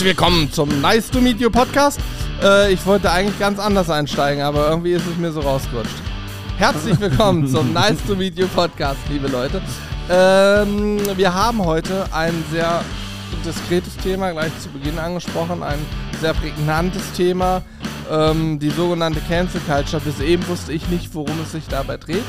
[0.00, 2.00] Herzlich willkommen zum Nice to Meet You Podcast.
[2.42, 5.92] Äh, ich wollte eigentlich ganz anders einsteigen, aber irgendwie ist es mir so rausgerutscht.
[6.56, 9.60] Herzlich willkommen zum Nice to Meet You Podcast, liebe Leute.
[10.08, 12.82] Ähm, wir haben heute ein sehr
[13.44, 15.84] diskretes Thema gleich zu Beginn angesprochen, ein
[16.18, 17.60] sehr prägnantes Thema,
[18.10, 20.00] ähm, die sogenannte Cancel Culture.
[20.02, 22.24] Bis eben wusste ich nicht, worum es sich dabei dreht.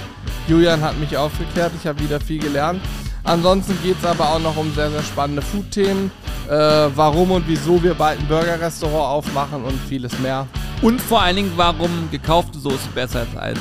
[0.45, 2.81] Julian hat mich aufgeklärt, ich habe wieder viel gelernt.
[3.23, 6.11] Ansonsten geht es aber auch noch um sehr, sehr spannende Food-Themen,
[6.49, 6.53] äh,
[6.95, 10.47] warum und wieso wir bald ein Burger-Restaurant aufmachen und vieles mehr.
[10.81, 13.59] Und vor allen Dingen, warum gekaufte Soße besser ist als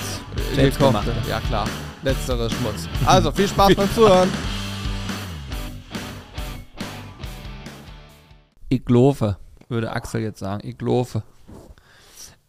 [0.55, 1.13] selbstgemachte.
[1.29, 1.67] Ja klar,
[2.03, 2.89] letztere Schmutz.
[3.05, 4.31] Also viel Spaß beim Zuhören.
[8.71, 9.37] Iglofe,
[9.69, 10.67] würde Axel jetzt sagen.
[10.67, 11.23] Iglofe.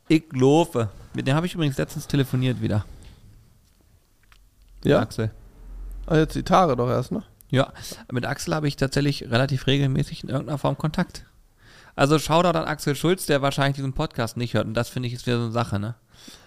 [0.08, 0.90] Iglofe.
[1.14, 2.86] Mit dem habe ich übrigens letztens telefoniert wieder.
[4.84, 5.32] Ja, Axel.
[6.12, 7.24] Ah, jetzt die Tage doch erst, ne?
[7.52, 7.72] Ja,
[8.12, 11.24] mit Axel habe ich tatsächlich relativ regelmäßig in irgendeiner Form Kontakt.
[11.96, 14.66] Also Shoutout an Axel Schulz, der wahrscheinlich diesen Podcast nicht hört.
[14.66, 15.96] Und das finde ich ist wieder so eine Sache, ne?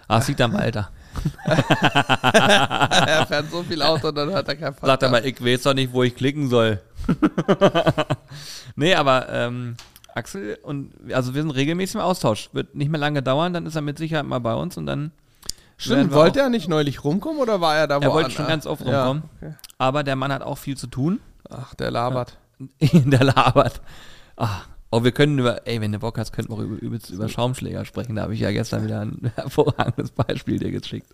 [0.07, 0.91] Es liegt am Alter.
[1.45, 4.85] er fährt so viel Auto, dann hat er keinen Podcast.
[4.85, 6.79] Sagt er mal, ich weiß doch nicht, wo ich klicken soll.
[8.75, 9.77] nee, aber ähm,
[10.13, 12.51] Axel und also wir sind regelmäßig im Austausch.
[12.53, 15.11] Wird nicht mehr lange dauern, dann ist er mit Sicherheit mal bei uns und dann.
[15.77, 18.33] Stimmt, wollte er nicht neulich rumkommen oder war er da Er wollte woanders?
[18.33, 19.29] schon ganz oft Ja, rumkommen.
[19.41, 19.53] okay.
[19.77, 21.19] Aber der Mann hat auch viel zu tun.
[21.49, 22.37] Ach, der labert.
[22.79, 23.81] der labert.
[24.37, 27.09] Ah, oh, wir können über, ey, wenn du Bock hast, könnten wir auch über, übelst
[27.09, 28.15] über Schaumschläger sprechen.
[28.15, 31.11] Da habe ich ja gestern wieder ein hervorragendes Beispiel dir geschickt.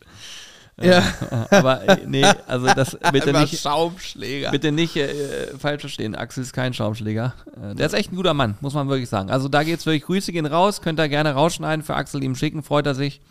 [0.80, 1.00] Ja.
[1.00, 1.04] Äh,
[1.56, 4.52] aber äh, nee, also das bitte nicht, Schaumschläger.
[4.52, 6.16] bitte nicht äh, falsch verstehen.
[6.16, 7.34] Axel ist kein Schaumschläger.
[7.62, 9.32] Äh, der ist echt ein guter Mann, muss man wirklich sagen.
[9.32, 12.64] Also da geht's wirklich, Grüße gehen raus, könnt ihr gerne rausschneiden, für Axel ihm schicken,
[12.64, 13.22] freut er sich.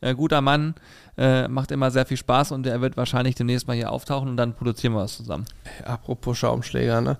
[0.00, 0.74] Äh, guter Mann,
[1.18, 4.36] äh, macht immer sehr viel Spaß und er wird wahrscheinlich demnächst mal hier auftauchen und
[4.36, 5.44] dann produzieren wir was zusammen.
[5.84, 7.18] Apropos Schaumschläger, ne?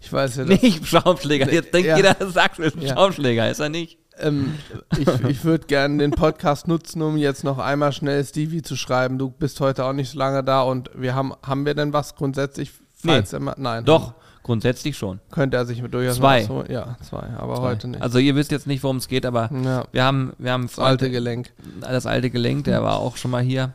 [0.00, 1.52] Ich weiß ja, dass, Nicht Schaumschläger.
[1.52, 1.96] Jetzt denkt Ja.
[1.96, 2.94] jeder, sagt ist ein Ja.
[2.94, 3.98] Schaumschläger, ist er nicht.
[4.18, 4.54] ähm,
[4.98, 9.18] ich, ich würde gerne den Podcast nutzen, um jetzt noch einmal schnell Stevie zu schreiben.
[9.18, 12.16] Du bist heute auch nicht so lange da und wir haben, haben wir denn was
[12.16, 12.72] grundsätzlich?
[12.94, 13.84] Falls er mal, nein.
[13.84, 15.20] Doch, grundsätzlich schon.
[15.30, 16.44] Könnte er sich mit durchaus Zwei.
[16.44, 18.02] so, ja, zwei, aber heute nicht.
[18.02, 20.78] Also ihr wisst jetzt nicht, worum es geht, aber ja, wir haben, wir haben das
[20.78, 21.52] alte Gelenk.
[21.80, 23.72] das alte Gelenk, der war auch schon mal hier,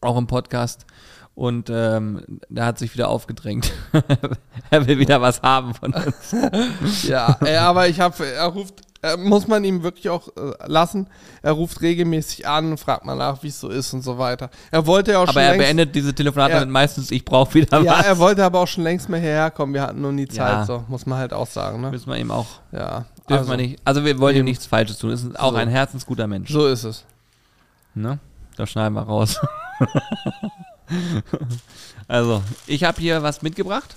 [0.00, 0.86] auch im Podcast.
[1.34, 3.72] Und ähm, der hat sich wieder aufgedrängt.
[4.70, 6.36] er will wieder was haben von uns.
[7.08, 11.06] Ja, ey, aber ich habe, er ruft, äh, muss man ihm wirklich auch äh, lassen.
[11.42, 14.50] Er ruft regelmäßig an und fragt mal nach, wie es so ist und so weiter.
[14.70, 16.60] Er wollte ja auch Aber schon er längst, beendet diese Telefonate Ja.
[16.60, 18.06] mit meistens, ich brauche wieder ja, was.
[18.06, 19.72] er wollte aber auch schon längst mal hierher kommen.
[19.74, 20.66] Wir hatten nur nie Zeit, Ja.
[20.66, 21.90] so muss man halt auch sagen, ne?
[21.90, 23.78] Müssen wir ihm auch, Ja, dürfen also, wir nicht.
[23.84, 25.10] Also wir wollen ihm nichts Falsches tun.
[25.10, 25.56] Es ist auch So.
[25.56, 26.50] ein herzensguter Mensch.
[26.50, 27.04] So ist es.
[27.94, 28.18] Ne?
[28.56, 29.40] Das schneiden wir raus.
[32.08, 33.94] also, ich habe hier was mitgebracht.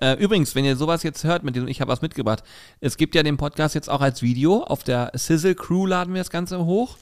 [0.00, 2.44] Äh, übrigens, wenn ihr sowas jetzt hört mit diesem, ich habe was mitgebracht.
[2.80, 4.62] Es gibt ja den Podcast jetzt auch als Video.
[4.62, 6.96] Auf der Sizzle Crew laden wir das Ganze hoch.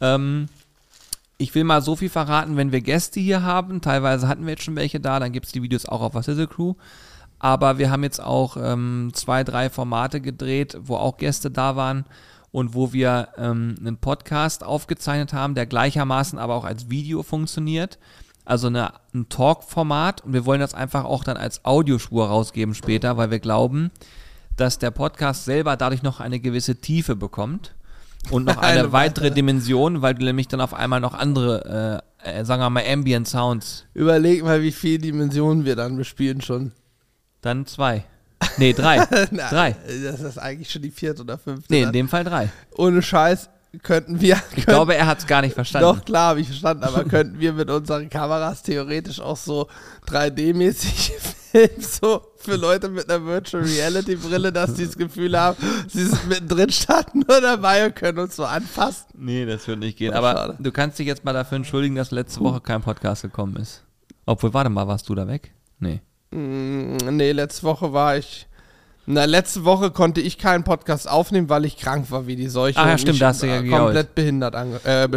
[0.00, 0.48] Ähm,
[1.38, 3.80] ich will mal so viel verraten, wenn wir Gäste hier haben.
[3.80, 6.22] Teilweise hatten wir jetzt schon welche da, dann gibt es die Videos auch auf der
[6.22, 6.74] Sizzle Crew.
[7.38, 12.04] Aber wir haben jetzt auch ähm, zwei, drei Formate gedreht, wo auch Gäste da waren
[12.52, 17.98] und wo wir ähm, einen Podcast aufgezeichnet haben, der gleichermaßen aber auch als Video funktioniert.
[18.44, 23.16] Also eine, ein Talk-Format und wir wollen das einfach auch dann als Audiospur rausgeben später,
[23.16, 23.90] weil wir glauben,
[24.56, 27.74] dass der Podcast selber dadurch noch eine gewisse Tiefe bekommt
[28.30, 29.30] und noch eine, Eine weitere.
[29.30, 33.26] Dimension, weil du nämlich dann auf einmal noch andere, äh, äh, sagen wir mal, Ambient
[33.28, 36.72] Sounds, Überleg mal, wie viele Dimensionen wir dann bespielen schon.
[37.40, 38.04] dann zwei.
[38.58, 39.06] Nee, drei.
[39.30, 39.74] Na, drei.
[40.04, 41.72] Das ist eigentlich schon die vierte oder fünfte.
[41.72, 41.92] Nee, in dann.
[41.94, 42.50] dem Fall drei.
[42.76, 43.48] Ohne Scheiß
[43.82, 44.40] könnten wir.
[44.56, 45.88] Ich glaube, er hat es gar nicht verstanden.
[45.88, 49.68] Doch, klar, habe ich verstanden, aber könnten wir mit unseren Kameras theoretisch auch so
[50.08, 51.12] 3D-mäßig
[51.52, 55.56] filmen, so für Leute mit einer Virtual Reality Brille, dass die das Gefühl haben,
[55.88, 59.06] sie sind mittendrin, starten nur dabei und können uns so anfassen.
[59.14, 60.12] Nee, das wird nicht gehen.
[60.12, 60.56] Aber schade.
[60.58, 63.82] du kannst dich jetzt mal dafür entschuldigen, dass letzte Woche kein Podcast gekommen ist.
[64.26, 65.52] Obwohl, warte mal, warst du da weg?
[65.78, 66.00] Nee.
[66.30, 68.46] Mm, nee, letzte Woche war ich.
[69.06, 72.78] Na, letzte Woche konnte ich keinen Podcast aufnehmen, weil ich krank war wie die Seuche.
[72.80, 73.82] Ah, ja, stimmt, da hast du ja äh, gejault.
[73.82, 74.54] komplett behindert
[74.86, 75.08] äh,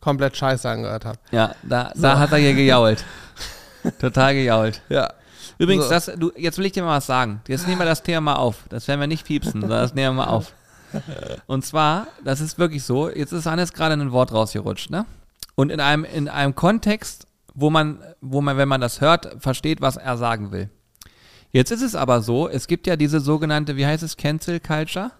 [0.00, 1.18] komplett scheiße angehört habe.
[1.30, 3.02] Ja, da, da hat er hier gejault.
[4.00, 4.82] Total gejault.
[4.88, 5.10] Ja.
[5.58, 5.90] Übrigens, So.
[5.90, 7.40] das, du, jetzt will ich dir mal was sagen.
[7.48, 8.64] Jetzt nehmen wir das Thema mal auf.
[8.68, 10.52] Das werden wir nicht piepsen, sondern das nehmen wir mal auf.
[11.46, 15.06] Und zwar, das ist wirklich so, jetzt ist Hannes gerade ein Wort rausgerutscht, ne?
[15.54, 19.80] Und in einem, in einem Kontext, wo man, wo man, wenn man das hört, versteht,
[19.80, 20.68] was er sagen will.
[21.54, 25.12] Jetzt ist es aber so, es gibt ja diese sogenannte, wie heißt es, Cancel Culture?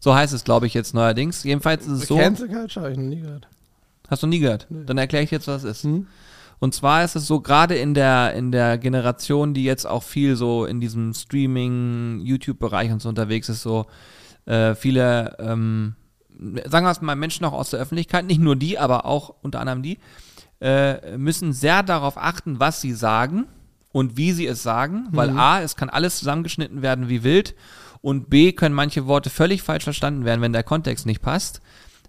[0.00, 1.44] So heißt es, glaube ich, jetzt neuerdings.
[1.44, 2.16] Jedenfalls ist es so.
[2.16, 3.46] Cancel Culture habe ich noch nie gehört.
[4.08, 4.66] Hast du nie gehört?
[4.70, 5.84] Dann erkläre ich jetzt, was es ist.
[5.84, 6.06] Hm?
[6.60, 10.34] Und zwar ist es so, gerade in der, in der Generation, die jetzt auch viel
[10.34, 13.84] so in diesem Streaming, YouTube-Bereich und so unterwegs ist, so
[14.46, 15.94] äh, viele, ähm,
[16.64, 19.60] sagen wir es mal, Menschen auch aus der Öffentlichkeit, nicht nur die, aber auch unter
[19.60, 19.98] anderem die,
[20.62, 23.44] äh, müssen sehr darauf achten, was sie sagen
[23.92, 25.38] und wie sie es sagen, weil Mhm.
[25.38, 27.54] A, es kann alles zusammengeschnitten werden wie wild
[28.02, 31.60] und B, können manche Worte völlig falsch verstanden werden, wenn der Kontext nicht passt,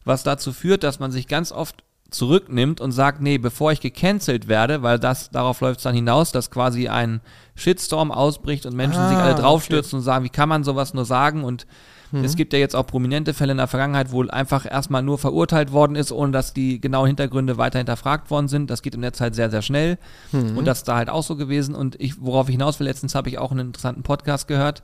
[0.06, 4.48] was dazu führt, dass man sich ganz oft zurücknimmt und sagt, nee, bevor ich gecancelt
[4.48, 7.22] werde, weil das darauf läuft es dann hinaus, dass quasi ein
[7.56, 11.06] Shitstorm ausbricht und Menschen sich Ah, alle draufstürzen und sagen, wie kann man sowas nur
[11.06, 11.44] sagen?
[11.46, 11.66] Und
[12.12, 12.24] Mhm.
[12.24, 15.72] es gibt ja jetzt auch prominente Fälle in der Vergangenheit, wo einfach erstmal nur verurteilt
[15.72, 18.70] worden ist, ohne dass die genauen Hintergründe weiter hinterfragt worden sind.
[18.70, 19.98] Das geht im Netz halt sehr, sehr schnell.
[20.32, 20.58] Mhm.
[20.58, 21.76] Und das ist da halt auch so gewesen.
[21.76, 24.84] Und ich, worauf ich hinaus will, letztens habe ich auch einen interessanten Podcast gehört,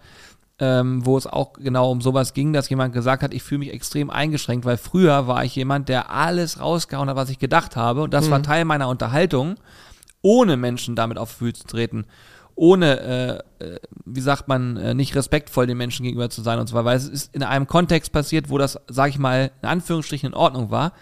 [0.60, 3.74] ähm, wo es auch genau um sowas ging, dass jemand gesagt hat, ich fühle mich
[3.74, 8.04] extrem eingeschränkt, weil früher war ich jemand, der alles rausgehauen hat, was ich gedacht habe.
[8.04, 9.56] Und das war Teil meiner Unterhaltung,
[10.22, 12.06] ohne Menschen damit auf Füße zu treten.
[12.60, 16.74] Ohne, äh, äh, wie sagt man, äh, nicht respektvoll den Menschen gegenüber zu sein und
[16.74, 20.30] weiter, weil es ist in einem Kontext passiert, wo das, sag ich mal, in Anführungsstrichen
[20.30, 20.94] in Ordnung war.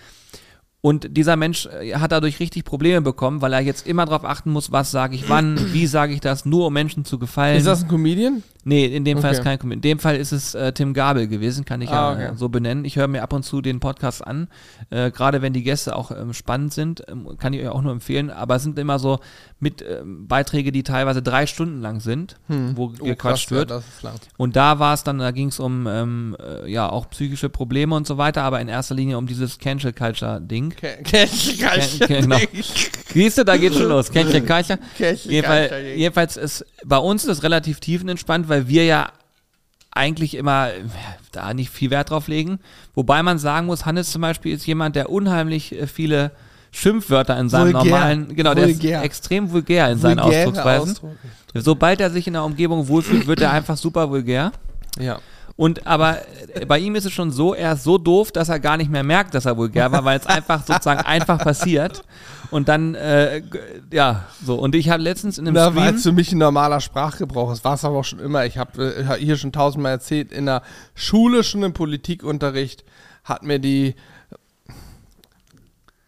[0.81, 4.51] Und dieser Mensch äh, hat dadurch richtig Probleme bekommen, weil er jetzt immer darauf achten
[4.51, 7.57] muss, was sage ich wann, wie sage ich das, nur um Menschen zu gefallen.
[7.57, 8.43] Ist das ein Comedian?
[8.67, 9.37] Nee, in dem Fall Okay.
[9.39, 9.77] ist kein Comedian.
[9.77, 12.33] In dem Fall ist es äh, Tim Gabel gewesen, kann ich Ah, ja okay.
[12.33, 12.83] äh, so benennen.
[12.83, 14.47] Ich höre mir ab und zu den Podcast an,
[14.89, 17.91] äh, gerade wenn die Gäste auch ähm, spannend sind, ähm, kann ich euch auch nur
[17.91, 18.31] empfehlen.
[18.31, 19.19] Aber es sind immer so
[19.59, 23.69] mit ähm, Beiträge, die teilweise drei Stunden lang sind, wo gequatscht Oh, krass, wird.
[23.69, 24.19] Ja, das.
[24.37, 27.93] Und da war es dann, da ging es um ähm, äh, ja auch psychische Probleme
[27.95, 30.73] und so weiter, aber in erster Linie um dieses Cancel Culture Ding.
[31.03, 32.07] Cancel Culture.
[32.07, 32.37] Ken- genau.
[33.13, 34.11] Siehst du, da geht schon los.
[34.11, 34.79] Cancel Culture.
[34.97, 35.31] Cancel
[35.95, 39.09] jedenfalls ist bei uns ist es relativ tiefenentspannt, weil wir ja
[39.91, 40.69] eigentlich immer
[41.31, 42.59] da nicht viel Wert drauf legen.
[42.93, 46.31] Wobei man sagen muss, Hannes zum Beispiel ist jemand, der unheimlich äh, viele
[46.71, 47.91] Schimpfwörter in seinem Vulgär.
[47.91, 48.99] normalen, genau, der Vulgär.
[48.99, 50.89] ist extrem vulgär in seinen Vulgäre Ausdrucksweisen.
[50.89, 51.11] Ausdruck.
[51.53, 54.51] Sobald er sich in der Umgebung wohlfühlt, wird er einfach super vulgär.
[54.99, 55.19] Ja.
[55.57, 56.17] Und aber
[56.53, 58.91] äh, bei ihm ist es schon so, er ist so doof, dass er gar nicht
[58.91, 62.03] mehr merkt, dass er vulgär war, weil es einfach sozusagen einfach passiert.
[62.51, 63.41] Und dann, äh,
[63.91, 64.55] ja, so.
[64.55, 65.95] Und ich habe letztens in einem Na, weil Stream.
[65.95, 67.63] es für mich ein normaler Sprachgebrauch ist.
[67.63, 68.45] War es aber auch schon immer.
[68.45, 70.61] Ich habe äh, hier schon tausendmal erzählt, in der
[70.93, 72.83] Schule, schon im Politikunterricht,
[73.23, 73.95] hat mir die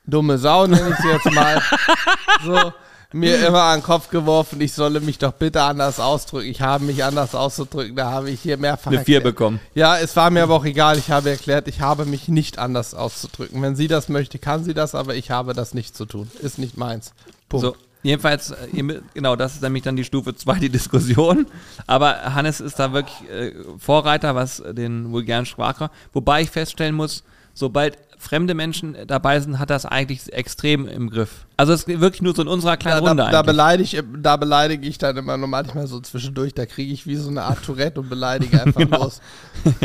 [0.06, 1.62] dumme Sau, nenne ich sie jetzt mal,
[2.44, 2.74] so,
[3.13, 6.50] mir immer an den Kopf geworfen, ich solle mich doch bitte anders ausdrücken.
[6.50, 7.95] Ich habe mich anders auszudrücken.
[7.95, 9.24] Da habe ich hier mehrfach eine 4 erklärt.
[9.24, 9.59] bekommen.
[9.75, 10.98] Ja, es war mir aber auch egal.
[10.98, 13.62] Ich habe erklärt, ich habe mich nicht anders auszudrücken.
[13.62, 16.30] Wenn sie das möchte, kann sie das, aber ich habe das nicht zu tun.
[16.42, 17.13] Ist nicht meins.
[17.48, 17.65] Punkt.
[17.65, 18.83] So, jedenfalls, äh,
[19.13, 21.48] genau, das ist nämlich dann die Stufe 2, die Diskussion.
[21.86, 25.95] Aber Hannes ist da wirklich äh, Vorreiter, was den vulgären Sprachgebrauch.
[26.12, 31.10] Wobei ich feststellen muss, sobald fremde Menschen äh, dabei sind, hat das eigentlich extrem im
[31.10, 31.46] Griff.
[31.56, 33.46] Also es ist wirklich nur so in unserer Ja, kleinen da, Runde da, eigentlich.
[33.46, 36.54] beleidige, da beleidige ich dann immer manchmal so zwischendurch.
[36.54, 39.04] Da kriege ich wie so eine Art Tourette und beleidige einfach Genau.
[39.04, 39.22] los.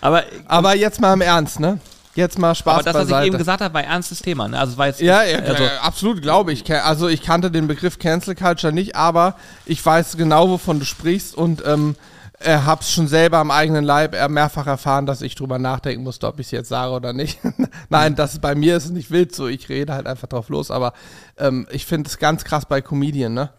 [0.00, 1.78] Aber, Aber jetzt mal im Ernst, ne?
[2.14, 3.26] Jetzt mal Spaß aber das, was ich beiseite.
[3.26, 4.48] eben gesagt habe, war ein ernstes Thema.
[4.48, 4.58] Ne?
[4.58, 6.64] Also es war jetzt, ja, ja also, äh, absolut, glaube ich.
[6.72, 9.34] Also ich kannte den Begriff Cancel Culture nicht, aber
[9.66, 11.94] ich weiß genau, wovon du sprichst und ähm,
[12.40, 16.38] äh, hab's schon selber am eigenen Leib mehrfach erfahren, dass ich drüber nachdenken musste, ob
[16.38, 17.38] ich es jetzt sage oder nicht.
[17.88, 19.46] Nein, das bei mir ist nicht wild so.
[19.46, 20.92] Ich rede halt einfach drauf los, aber
[21.38, 23.50] ähm, ich finde es ganz krass bei Comedian, ne?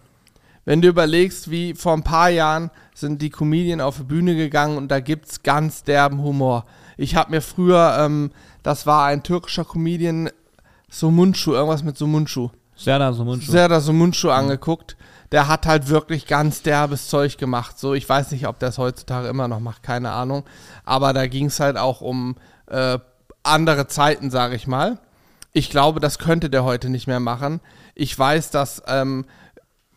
[0.66, 4.76] Wenn du überlegst, wie vor ein paar Jahren sind die Comedien auf die Bühne gegangen
[4.76, 6.66] und da gibt's ganz derben Humor.
[6.98, 8.32] Ich habe mir früher, ähm,
[8.64, 10.30] das war ein türkischer Comedian,
[10.90, 12.50] Sumunchu, irgendwas mit Sumunchu.
[12.76, 13.52] Serdar Somuncu.
[13.52, 14.98] Serdar Sumunchu angeguckt.
[15.32, 17.78] Der hat halt wirklich ganz derbes Zeug gemacht.
[17.78, 20.44] So, ich weiß nicht, ob der es heutzutage immer noch macht, keine Ahnung.
[20.86, 22.36] Aber da ging es halt auch um
[22.68, 22.98] äh,
[23.44, 25.00] andere Zeiten, sage ich mal.
[25.54, 27.62] Ich glaube, das könnte der heute nicht mehr machen.
[27.96, 29.26] Ich weiß, dass ähm,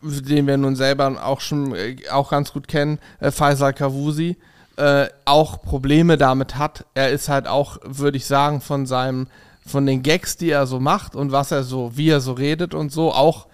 [0.01, 4.37] den wir nun selber auch schon äh, auch ganz gut kennen, äh, Faisal Kavusi,
[4.77, 6.85] äh, auch Probleme damit hat.
[6.93, 9.27] Er ist halt auch, würde ich sagen, von seinem,
[9.65, 12.73] von den Gags, die er so macht und was er so, wie er so redet
[12.73, 13.47] und so, auch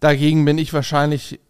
[0.00, 1.40] dagegen bin ich wahrscheinlich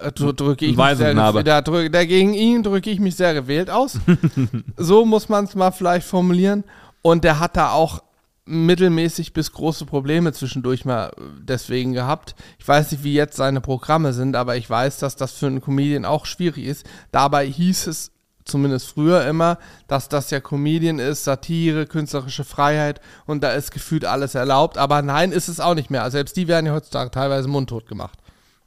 [0.00, 3.70] äh, drü- drücke ich mich sehr, da drück, dagegen ihn drücke ich mich sehr gewählt
[3.70, 3.98] aus.
[4.76, 6.64] so muss man es mal vielleicht formulieren.
[7.02, 8.02] Und der hat da auch
[8.46, 12.34] mittelmäßig bis große Probleme zwischendurch mal äh, deswegen gehabt.
[12.58, 15.60] Ich weiß nicht, wie jetzt seine Programme sind, aber ich weiß, dass das für einen
[15.60, 16.86] Comedian auch schwierig ist.
[17.12, 18.10] Dabei hieß es
[18.44, 19.58] zumindest früher immer,
[19.88, 24.78] dass das ja Comedian ist, Satire, künstlerische Freiheit und da ist gefühlt alles erlaubt.
[24.78, 26.02] Aber nein, ist es auch nicht mehr.
[26.02, 28.18] Also selbst die werden ja heutzutage teilweise mundtot gemacht.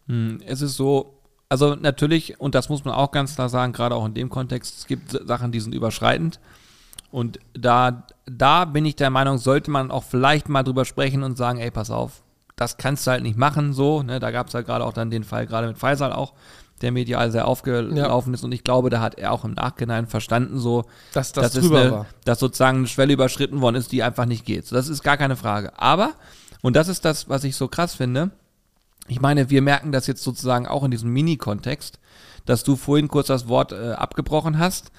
[0.07, 1.19] Hm, Es ist so,
[1.50, 4.79] also natürlich, und das muss man auch ganz klar sagen, gerade auch in dem Kontext,
[4.79, 6.39] es gibt Sachen, die sind überschreitend.
[7.10, 11.38] Und da, da bin ich der Meinung, sollte man auch vielleicht mal drüber sprechen und
[11.38, 12.22] sagen, ey, pass auf,
[12.57, 14.19] das kannst du halt nicht machen, so, ne?
[14.19, 16.34] Da gab es ja gerade auch dann den Fall, gerade mit Faisal auch,
[16.81, 18.43] der medial sehr aufgelaufen ist.
[18.43, 21.81] Und ich glaube, da hat er auch im Nachhinein verstanden, so, Dass das dass, drüber
[21.81, 22.05] eine, war.
[22.25, 24.67] dass sozusagen eine Schwelle überschritten worden ist, die einfach nicht geht.
[24.67, 25.77] So, das ist gar keine Frage.
[25.79, 26.13] Aber,
[26.62, 28.31] und das ist das, was ich so krass finde,
[29.07, 32.00] ich meine, wir merken das jetzt sozusagen auch in diesem Mini-Kontext,
[32.46, 34.91] dass du vorhin kurz das Wort äh, abgebrochen hast,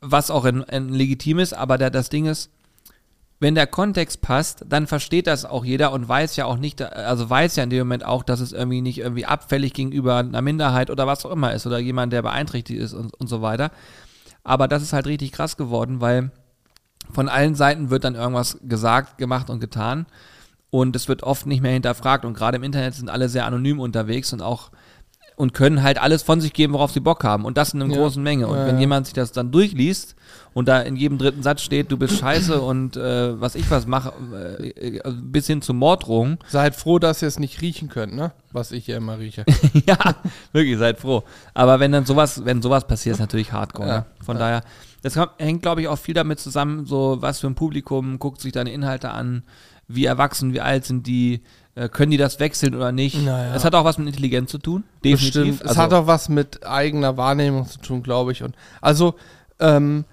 [0.00, 2.50] was auch ein, ein legitim ist, aber da, das Ding ist,
[3.38, 7.28] wenn der Kontext passt, dann versteht das auch jeder und weiß ja auch nicht, also
[7.28, 10.90] weiß ja in dem Moment auch, dass es irgendwie nicht irgendwie abfällig gegenüber einer Minderheit
[10.90, 13.70] oder was auch immer ist oder jemand, der beeinträchtigt ist und, und so weiter.
[14.42, 16.30] Aber das ist halt richtig krass geworden, weil
[17.12, 20.06] von allen Seiten wird dann irgendwas gesagt, gemacht und getan
[20.70, 23.80] und es wird oft nicht mehr hinterfragt und gerade im Internet sind alle sehr anonym
[23.80, 24.70] unterwegs und auch
[25.36, 27.92] und können halt alles von sich geben, worauf sie Bock haben und das in einer
[27.94, 28.00] Ja.
[28.00, 28.46] großen Menge.
[28.48, 28.80] Und Ja, wenn ja.
[28.80, 30.16] jemand sich das dann durchliest
[30.54, 33.86] und da in jedem dritten Satz steht, du bist scheiße und äh, was ich was
[33.86, 38.14] mache, äh, äh, bis hin zu Morddrohungen, Seid froh, dass ihr es nicht riechen könnt,
[38.14, 38.32] ne?
[38.52, 39.44] Was ich hier immer rieche.
[39.86, 39.98] ja,
[40.52, 41.22] wirklich, seid froh.
[41.52, 43.88] Aber wenn dann sowas, wenn sowas passiert, ist natürlich hardcore.
[43.88, 44.06] Ja, ne?
[44.24, 44.62] Von daher,
[45.02, 48.52] das hängt, glaube ich, auch viel damit zusammen, so was für ein Publikum guckt sich
[48.52, 49.42] deine Inhalte an,
[49.86, 51.42] wie erwachsen, wie alt sind die,
[51.92, 53.22] können die das wechseln oder nicht.
[53.22, 53.54] Naja.
[53.54, 55.58] Es hat auch was mit Intelligenz zu tun, definitiv.
[55.58, 55.70] Bestimmt.
[55.70, 58.42] Es hat auch was mit eigener Wahrnehmung zu tun, glaube ich.
[58.42, 59.14] Und also,
[59.60, 60.06] ähm,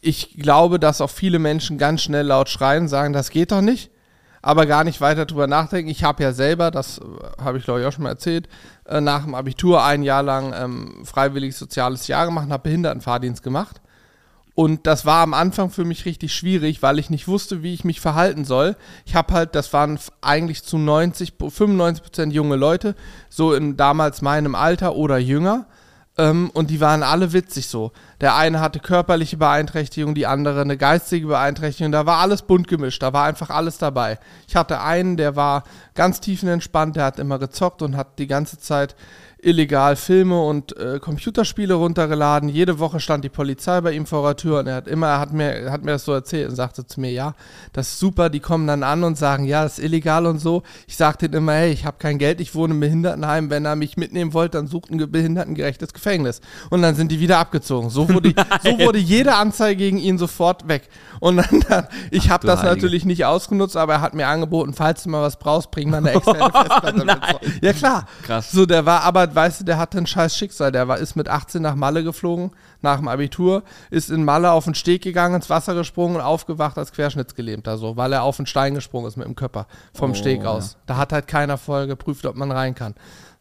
[0.00, 3.90] ich glaube, dass auch viele Menschen ganz schnell laut schreien, sagen, das geht doch nicht,
[4.42, 5.90] aber gar nicht weiter drüber nachdenken.
[5.90, 8.48] Ich habe ja selber, das äh, habe ich glaube ich auch schon mal erzählt,
[8.86, 13.80] äh, nach dem Abitur ein Jahr lang ähm, freiwillig soziales Jahr gemacht, habe Behindertenfahrdienst gemacht.
[14.54, 17.82] Und das war am Anfang für mich richtig schwierig, weil ich nicht wusste, wie ich
[17.82, 18.76] mich verhalten soll.
[19.04, 22.94] Ich habe halt, das waren eigentlich zu 90, 95 Prozent junge Leute,
[23.28, 25.66] so in damals meinem Alter oder jünger.
[26.16, 27.90] Ähm, und die waren alle witzig so.
[28.20, 31.90] Der eine hatte körperliche Beeinträchtigung, die andere eine geistige Beeinträchtigung.
[31.90, 34.20] Da war alles bunt gemischt, da war einfach alles dabei.
[34.46, 38.58] Ich hatte einen, der war ganz tiefenentspannt, der hat immer gezockt und hat die ganze
[38.58, 38.94] Zeit
[39.44, 42.48] illegal Filme und äh, Computerspiele runtergeladen.
[42.48, 45.20] Jede Woche stand die Polizei bei ihm vor der Tür und er hat immer, er
[45.20, 47.34] hat mir, hat mir das so erzählt und sagte zu mir, ja,
[47.72, 50.62] das ist super, die kommen dann an und sagen, ja, das ist illegal und so.
[50.86, 53.76] Ich sagte ihm immer, hey, ich habe kein Geld, ich wohne im Behindertenheim, wenn er
[53.76, 56.40] mich mitnehmen wollte, dann sucht ein ge- behindertengerechtes Gefängnis.
[56.70, 57.90] Und dann sind die wieder abgezogen.
[57.90, 58.32] So wurde,
[58.62, 60.88] so wurde jede Anzeige gegen ihn sofort weg.
[61.20, 62.74] Und dann, dann ich habe das Heilige.
[62.76, 65.98] natürlich nicht ausgenutzt, aber er hat mir angeboten, falls du mal was brauchst, bring mal
[65.98, 67.16] eine externe Festplatte mit.
[67.30, 67.66] So.
[67.66, 68.06] Ja klar.
[68.22, 68.50] Krass.
[68.52, 70.72] So, der war aber, weißt du, der hatte ein scheiß Schicksal.
[70.72, 74.64] Der war, ist mit 18 nach Malle geflogen, nach dem Abitur, ist in Malle auf
[74.64, 78.46] den Steg gegangen, ins Wasser gesprungen und aufgewacht als Querschnittsgelähmter, so, weil er auf den
[78.46, 80.76] Stein gesprungen ist mit dem Körper vom Oh, Steg aus.
[80.86, 82.94] Da hat halt keiner vorher geprüft, ob man rein kann.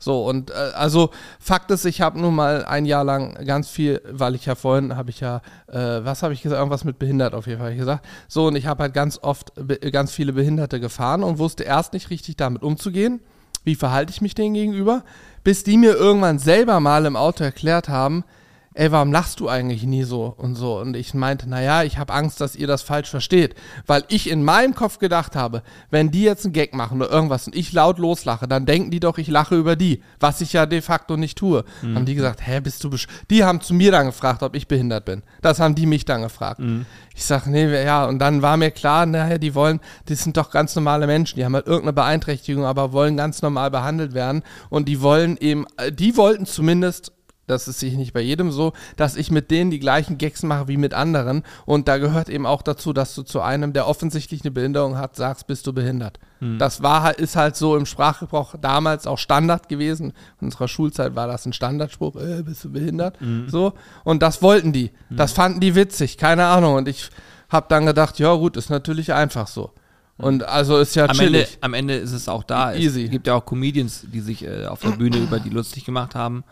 [0.04, 4.02] So, und äh, also Fakt ist, ich habe nun mal ein Jahr lang ganz viel,
[4.10, 7.34] weil ich ja vorhin habe ich ja, äh, was habe ich gesagt, irgendwas mit behindert
[7.34, 8.06] auf jeden Fall ich gesagt.
[8.28, 11.94] So, und ich habe halt ganz oft be ganz viele Behinderte gefahren und wusste erst
[11.94, 13.22] nicht richtig damit umzugehen.
[13.64, 15.04] Wie verhalte ich mich denen gegenüber?
[15.44, 18.24] Bis die mir irgendwann selber mal im Auto erklärt haben,
[18.74, 20.80] ey, warum lachst du eigentlich nie so und so?
[20.80, 23.56] Und ich meinte, naja, ich habe Angst, dass ihr das falsch versteht.
[23.86, 27.48] Weil ich in meinem Kopf gedacht habe, wenn die jetzt einen Gag machen oder irgendwas
[27.48, 30.66] und ich laut loslache, dann denken die doch, ich lache über die, was ich ja
[30.66, 31.64] de facto nicht tue.
[31.96, 34.68] Haben die gesagt, hä, bist du besch Die haben zu mir dann gefragt, ob ich
[34.68, 35.24] behindert bin.
[35.42, 36.60] Das haben die mich dann gefragt.
[37.16, 40.50] Ich sag, nee, ja, und dann war mir klar, naja, die wollen, die sind doch
[40.50, 44.88] ganz normale Menschen, die haben halt irgendeine Beeinträchtigung, aber wollen ganz normal behandelt werden und
[44.88, 47.12] die wollen eben, äh, die wollten zumindest
[47.48, 50.68] das ist sich nicht bei jedem so, dass ich mit denen die gleichen Gags mache
[50.68, 51.44] wie mit anderen.
[51.66, 55.16] Und da gehört eben auch dazu, dass du zu einem, der offensichtlich eine Behinderung hat,
[55.16, 56.20] sagst, bist du behindert.
[56.60, 60.12] Das war halt, ist halt so im Sprachgebrauch damals auch Standard gewesen.
[60.42, 63.18] In unserer Schulzeit war das ein Standardspruch, äh, bist du behindert?
[63.48, 63.74] So.
[64.04, 64.92] Und das wollten die.
[65.10, 66.76] Das fanden die witzig, keine Ahnung.
[66.76, 67.10] Und ich
[67.50, 69.72] habe dann gedacht, ja gut, ist natürlich einfach so.
[70.18, 71.58] Und also ist ja am Ende, chillig.
[71.62, 72.74] am Ende ist es auch da.
[72.74, 73.06] Easy.
[73.06, 76.14] Es gibt ja auch Comedians, die sich äh, auf der Bühne über die lustig gemacht
[76.14, 76.44] haben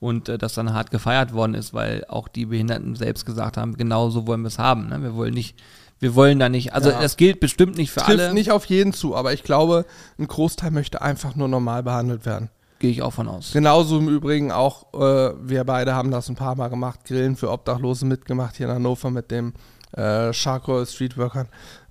[0.00, 3.76] und äh, das dann hart gefeiert worden ist, weil auch die Behinderten selbst gesagt haben,
[3.76, 4.88] genau so wollen wir es haben.
[4.88, 5.02] Ne?
[5.02, 5.56] Wir wollen nicht,
[6.00, 7.00] wir wollen da nicht, also Ja.
[7.00, 9.84] das gilt bestimmt nicht für Trifft alle, nicht auf jeden zu, aber ich glaube,
[10.18, 12.48] ein Großteil möchte einfach nur normal behandelt werden.
[12.78, 13.52] gehe ich auch von aus.
[13.52, 17.50] Genauso im Übrigen auch, äh, wir beide haben das ein paar Mal gemacht, Grillen für
[17.50, 19.52] Obdachlose mitgemacht hier in Hannover mit dem
[19.92, 21.48] äh, Charcoal Streetworkern.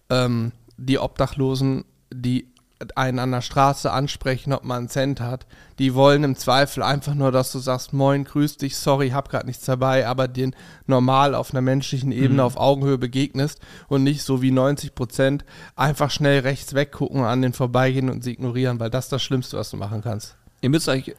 [0.10, 2.48] Ähm, die Obdachlosen, die
[2.96, 5.46] einen an der Straße ansprechen, ob man einen Cent hat,
[5.80, 9.46] die wollen im Zweifel einfach nur, dass du sagst, moin, grüß dich, sorry, hab grad
[9.46, 10.56] nichts dabei, aber den
[10.88, 13.60] normal auf einer menschlichen Ebene auf Augenhöhe begegnest
[13.90, 15.46] und nicht so wie 90 Prozent
[15.76, 19.58] einfach schnell rechts weggucken, an den vorbeigehen und sie ignorieren, weil das ist das Schlimmste,
[19.58, 20.38] was du machen kannst.
[20.62, 21.16] Ihr müsst euch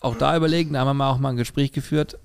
[0.00, 2.18] auch da überlegen, da haben wir mal auch mal ein Gespräch geführt.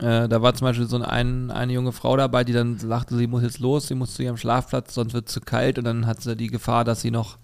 [0.00, 3.26] Äh, da war zum Beispiel so ein, eine junge Frau dabei, die dann sagte, sie
[3.26, 6.06] muss jetzt los, sie muss zu ihrem Schlafplatz, sonst wird es zu kalt und dann
[6.06, 7.38] hat sie die Gefahr, dass sie noch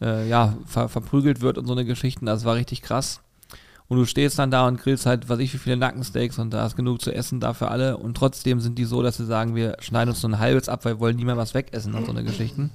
[0.00, 2.26] äh, ja, ver verprügelt wird und so eine Geschichten.
[2.26, 3.20] Das war richtig krass.
[3.88, 6.66] Und du stehst dann da und grillst halt, weiß ich, wie viele Nackensteaks und da
[6.66, 7.96] ist genug zu essen da für alle.
[7.96, 10.84] Und trotzdem sind die so, dass sie sagen, wir schneiden uns so ein halbes ab,
[10.84, 12.70] weil wir wollen niemand was wegessen und so eine Geschichten.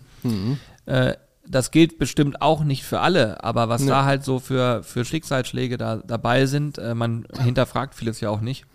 [0.88, 1.14] Äh,
[1.48, 3.90] das gilt bestimmt auch nicht für alle, aber was Nee.
[3.90, 8.42] da halt so für, für Schicksalsschläge da dabei sind, äh, man hinterfragt vieles ja auch
[8.42, 8.66] nicht.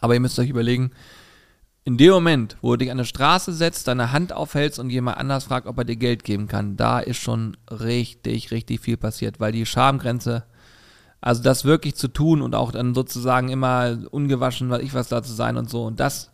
[0.00, 0.92] Aber ihr müsst euch überlegen,
[1.84, 5.16] in dem Moment, wo du dich an eine Straße setzt, deine Hand aufhältst und jemand
[5.16, 9.40] anders fragt, ob er dir Geld geben kann, da ist schon richtig, richtig viel passiert,
[9.40, 10.44] weil die Schamgrenze,
[11.22, 15.22] also das wirklich zu tun und auch dann sozusagen immer ungewaschen, was ich was da
[15.22, 16.30] zu sein und so und das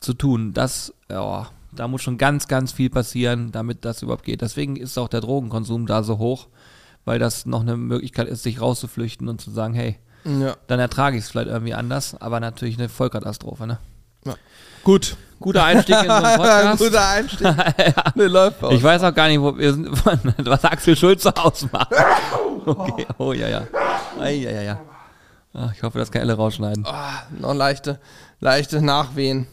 [0.00, 4.40] zu tun, das, ja, da muss schon ganz, ganz viel passieren, damit das überhaupt geht.
[4.40, 6.46] Deswegen ist auch der Drogenkonsum da so hoch,
[7.04, 10.56] weil das noch eine Möglichkeit ist, sich rauszuflüchten und zu sagen, hey, Ja.
[10.68, 13.78] dann ertrage ich es vielleicht irgendwie anders, aber natürlich eine Vollkatastrophe, ne?
[14.82, 15.16] Gut.
[15.38, 16.78] Guter Einstieg in so einen Podcast.
[16.78, 17.46] Guter Einstieg.
[18.14, 18.62] Nee, läuft.
[18.70, 19.90] Ich weiß auch gar nicht, wo wir sind,
[20.46, 21.92] was Axel Schulz so ausmacht.
[22.64, 23.62] Okay, oh ja, ja.
[24.18, 24.80] Ei, ja, ja, ja.
[25.52, 26.84] Ach, ich hoffe, das kann Elle rausschneiden.
[26.86, 28.00] Ah, noch leichte,
[28.40, 29.46] leichte Nachwehen.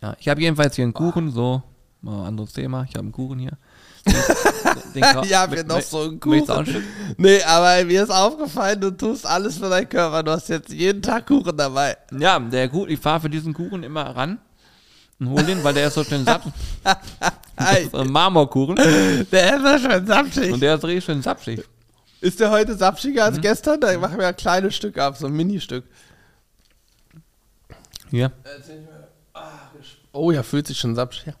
[0.00, 1.62] Ja, ich habe jedenfalls hier einen Kuchen, so,
[2.02, 2.84] mal anderes Thema.
[2.88, 3.52] Ich habe einen Kuchen hier.
[4.96, 6.84] Den, den, Ja, wir noch so einen Kuchen.
[7.18, 10.22] Nee, aber mir ist aufgefallen, du tust alles für deinen Körper.
[10.22, 11.96] Du hast jetzt jeden Tag Kuchen dabei.
[12.18, 14.38] Ja, der gut, ich fahre für diesen Kuchen immer ran
[15.20, 16.42] und hole den, weil der ist so schön satt.
[17.58, 20.52] Das ist ein Marmorkuchen der ist ja schon sapschig.
[20.52, 21.62] und der ist richtig schön sapschig.
[22.20, 23.34] Ist der heute sapschiger Mhm.
[23.34, 23.80] als gestern?
[23.80, 25.84] Da machen wir ein kleines Stück ab, so ein Ministück.
[28.10, 28.30] Hier.
[30.12, 31.32] Oh ja, fühlt sich schon sapschig.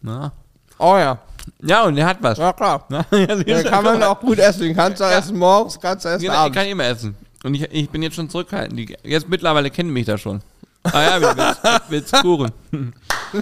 [0.00, 0.32] Na.
[0.78, 1.18] Oh ja,
[1.62, 2.38] Ja, und der hat was.
[2.38, 2.84] ja klar.
[2.88, 4.62] Na, ja, Den kann man auch gut essen.
[4.62, 6.58] Den kannst du essen morgens, kannst du essen Genau, ich abends.
[6.58, 7.14] kann immer essen.
[7.44, 8.78] Und ich, ich bin jetzt schon zurückhaltend.
[8.78, 10.40] Die, jetzt mittlerweile kennen mich da schon.
[10.84, 12.52] Ah ja, willst, willst Kuchen.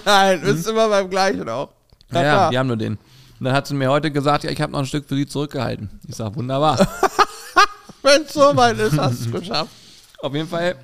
[0.05, 1.69] Nein, du bist immer beim gleichen auch.
[2.11, 2.93] Ja, ja, die haben nur den.
[3.39, 5.27] Und dann hat sie mir heute gesagt, ja, ich habe noch ein Stück für sie
[5.27, 5.89] zurückgehalten.
[6.07, 6.77] Ich sag, wunderbar.
[8.01, 9.71] Wenn es so weit ist, hast du es geschafft.
[10.19, 10.75] Auf jeden Fall,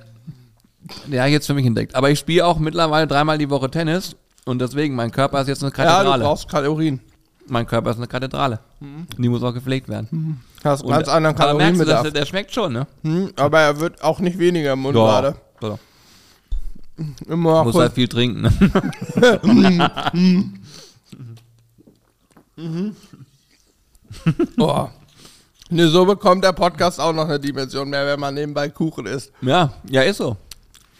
[1.06, 1.94] der habe ich jetzt für mich entdeckt.
[1.94, 4.14] Aber ich spiele auch mittlerweile dreimal die Woche Tennis.
[4.44, 6.24] Und deswegen, mein Körper ist jetzt eine Ja, du Kathedrale.
[6.24, 7.00] brauchst Kalorien.
[7.46, 8.60] Mein Körper ist eine Kathedrale.
[9.18, 10.40] Die muss auch gepflegt werden.
[10.62, 12.02] Hast Und- ganz anderen aber merkst du, Kalorienbedarf.
[12.04, 12.86] dass der, der schmeckt schon, ne?
[13.02, 15.36] Hm, aber er wird auch nicht weniger im Mund gerade.
[15.60, 15.78] Doch.
[17.26, 18.42] Immer Muss halt viel trinken.
[18.42, 19.40] Ne?
[24.56, 24.92] Boah.
[25.70, 29.32] Ne, so bekommt der Podcast auch noch eine Dimension mehr, wenn man nebenbei Kuchen isst.
[29.42, 30.36] ja, ja, ist so.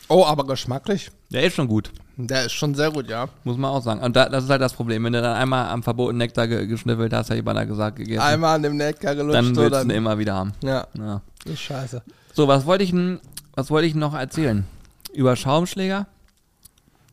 [0.09, 1.11] Oh, aber geschmacklich.
[1.30, 1.90] Der ist schon gut.
[2.16, 3.29] Der ist schon sehr gut, ja.
[3.42, 4.00] Muss man auch sagen.
[4.00, 5.03] Und da, das ist halt das Problem.
[5.05, 8.55] Wenn du dann einmal am verbotenen Nektar ge geschniffelt hast, hat jemand gesagt, gegessen, Einmal
[8.57, 10.53] an dem Nektar gelutscht, dann willst du ihn immer wieder haben.
[10.62, 11.22] Ja, Ja.
[11.44, 12.03] ist scheiße.
[12.33, 13.20] So, was wollte ich denn,
[13.55, 14.64] was wollte ich noch erzählen?
[15.12, 16.07] Über Schaumschläger?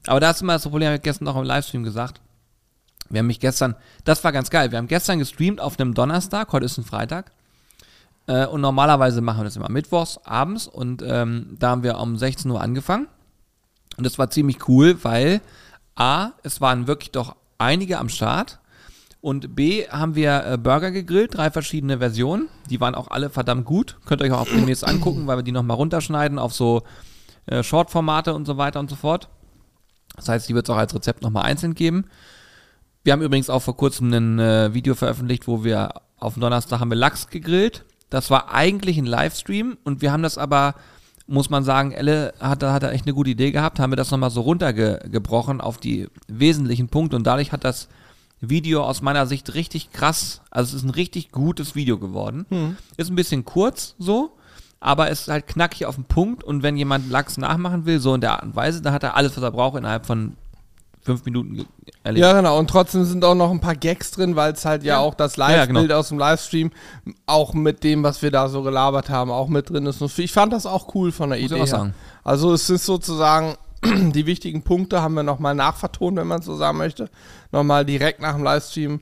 [0.08, 2.22] Aber da ist immer das Problem, habe ich gestern noch im Livestream gesagt.
[3.10, 6.52] Wir haben mich gestern, das war ganz geil, wir haben gestern gestreamt auf einem Donnerstag,
[6.54, 7.32] heute ist ein Freitag.
[8.28, 12.18] Äh, und normalerweise machen wir das immer mittwochs abends und ähm, da haben wir um
[12.18, 13.08] 16 Uhr angefangen.
[13.98, 15.42] Und das war ziemlich cool, weil
[15.96, 18.60] A, es waren wirklich doch einige am Start.
[19.22, 22.50] Und B, haben wir äh, Burger gegrillt, drei verschiedene Versionen.
[22.70, 23.98] Die waren auch alle verdammt gut.
[24.06, 26.82] Könnt ihr euch auch auf demnächst angucken, weil wir die nochmal runterschneiden auf so
[27.46, 29.30] äh, Short-Formate und so weiter und so fort.
[30.16, 32.06] Das heißt, die wird es auch als Rezept nochmal einzeln geben.
[33.04, 36.92] Wir haben übrigens auch vor kurzem ein äh, Video veröffentlicht, wo wir auf Donnerstag haben
[36.92, 37.86] wir Lachs gegrillt.
[38.10, 40.76] Das war eigentlich ein Livestream und wir haben das aber,
[41.28, 43.96] muss man sagen, Elle hat, da- hat da echt eine gute Idee gehabt, haben wir
[43.98, 47.88] das nochmal so runtergebrochen auf die wesentlichen Punkte und dadurch hat das
[48.40, 52.76] Video aus meiner Sicht richtig krass, also es ist ein richtig gutes Video geworden.
[52.98, 54.32] Ist ein bisschen kurz so,
[54.80, 58.16] aber es ist halt knackig auf den Punkt und wenn jemand Lachs nachmachen will, so
[58.16, 60.36] in der Art und Weise, dann hat er alles, was er braucht, innerhalb von
[61.04, 61.66] fünf Minuten
[62.04, 62.28] erledigt.
[62.28, 62.58] Ja, genau.
[62.60, 65.00] Und trotzdem sind auch noch ein paar Gags drin, weil es halt ja, Ja.
[65.00, 66.00] auch das Ja, ja, Live-Bild genau.
[66.00, 66.72] aus dem Livestream
[67.26, 70.02] auch mit dem, was wir da so gelabert haben, auch mit drin ist.
[70.20, 71.60] Ich fand das auch cool von der Muss ich Idee.
[71.62, 71.68] her.
[71.68, 71.94] sagen.
[72.24, 76.78] Also es ist sozusagen, die wichtigen Punkte haben wir nochmal nachvertont, wenn man so sagen
[76.78, 77.10] möchte.
[77.52, 79.02] Nochmal direkt nach dem Livestream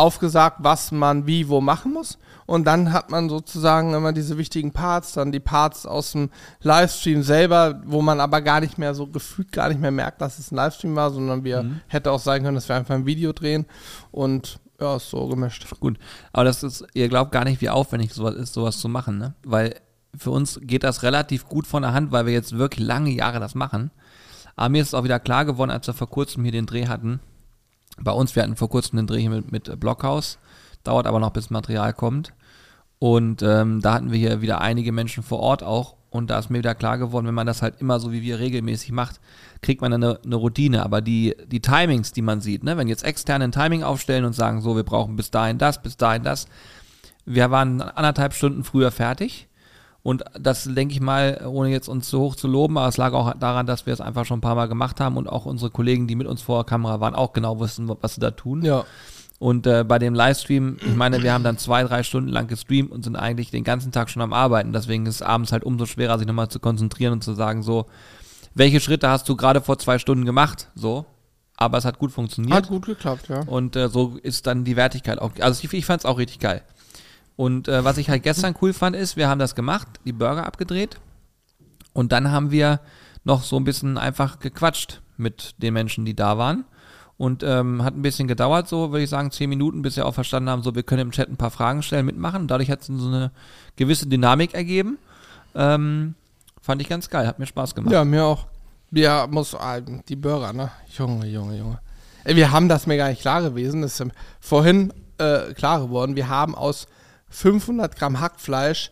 [0.00, 2.18] aufgesagt, was man wie wo machen muss.
[2.46, 6.30] Und dann hat man sozusagen immer diese wichtigen Parts, dann die Parts aus dem
[6.62, 10.38] Livestream selber, wo man aber gar nicht mehr so gefühlt gar nicht mehr merkt, dass
[10.38, 13.32] es ein Livestream war, sondern wir hätte auch sein können, dass wir einfach ein Video
[13.32, 13.66] drehen
[14.10, 15.66] und ja, ist so gemischt.
[15.78, 15.98] Gut.
[16.32, 19.34] Aber das ist, ihr glaubt gar nicht, wie aufwendig sowas ist, sowas zu machen, ne?
[19.44, 19.74] Weil
[20.16, 23.38] für uns geht das relativ gut von der Hand, weil wir jetzt wirklich lange Jahre
[23.38, 23.90] das machen.
[24.56, 26.88] Aber mir ist es auch wieder klar geworden, als wir vor kurzem hier den Dreh
[26.88, 27.20] hatten.
[28.02, 30.38] Bei uns, wir hatten vor kurzem den Dreh mit, mit Blockhaus.
[30.84, 32.32] Dauert aber noch, bis Material kommt.
[32.98, 35.96] Und ähm, da hatten wir hier wieder einige Menschen vor Ort auch.
[36.10, 38.40] Und da ist mir wieder klar geworden, wenn man das halt immer so wie wir
[38.40, 39.20] regelmäßig macht,
[39.62, 40.82] kriegt man eine, eine Routine.
[40.82, 44.32] Aber die, die Timings, die man sieht, ne, wenn jetzt externe ein Timing aufstellen und
[44.32, 46.48] sagen, so, wir brauchen bis dahin das, bis dahin das.
[47.24, 49.48] Wir waren anderthalb Stunden früher fertig.
[50.02, 53.12] Und das denke ich mal, ohne jetzt uns so hoch zu loben, aber es lag
[53.12, 55.70] auch daran, dass wir es einfach schon ein paar Mal gemacht haben und auch unsere
[55.70, 58.62] Kollegen, die mit uns vor der Kamera waren, auch genau wussten, was sie da tun.
[58.62, 58.84] Ja.
[59.38, 62.92] Und äh, bei dem Livestream, ich meine, wir haben dann zwei, drei Stunden lang gestreamt
[62.92, 64.74] und sind eigentlich den ganzen Tag schon am Arbeiten.
[64.74, 67.86] Deswegen ist es abends halt umso schwerer, sich nochmal zu konzentrieren und zu sagen, so,
[68.54, 70.68] welche Schritte hast du gerade vor zwei Stunden gemacht?
[70.74, 71.06] So.
[71.56, 72.54] Aber es hat gut funktioniert.
[72.54, 73.40] Hat gut geklappt, ja.
[73.40, 75.30] Und äh, so ist dann die Wertigkeit auch.
[75.40, 76.62] Also ich, ich fand es auch richtig geil.
[77.40, 80.44] Und äh, was ich halt gestern cool fand, ist, wir haben das gemacht, die Burger
[80.44, 81.00] abgedreht.
[81.94, 82.80] Und dann haben wir
[83.24, 86.66] noch so ein bisschen einfach gequatscht mit den Menschen, die da waren.
[87.16, 90.12] Und ähm, hat ein bisschen gedauert, so würde ich sagen, zehn Minuten, bis wir auch
[90.12, 92.46] verstanden haben, so wir können im Chat ein paar Fragen stellen, mitmachen.
[92.46, 93.30] Dadurch hat es so eine
[93.74, 94.98] gewisse Dynamik ergeben.
[95.54, 96.16] Ähm,
[96.60, 97.94] fand ich ganz geil, hat mir Spaß gemacht.
[97.94, 98.48] Ja, mir auch.
[98.90, 100.70] Ja, muss ah, die Burger, ne?
[100.90, 101.78] Junge, Junge, Junge.
[102.24, 103.80] Ey, wir haben das mir gar nicht klar gewesen.
[103.80, 106.16] Das ist vorhin äh, klar geworden.
[106.16, 106.86] Wir haben aus
[107.30, 108.90] 500 Gramm Hackfleisch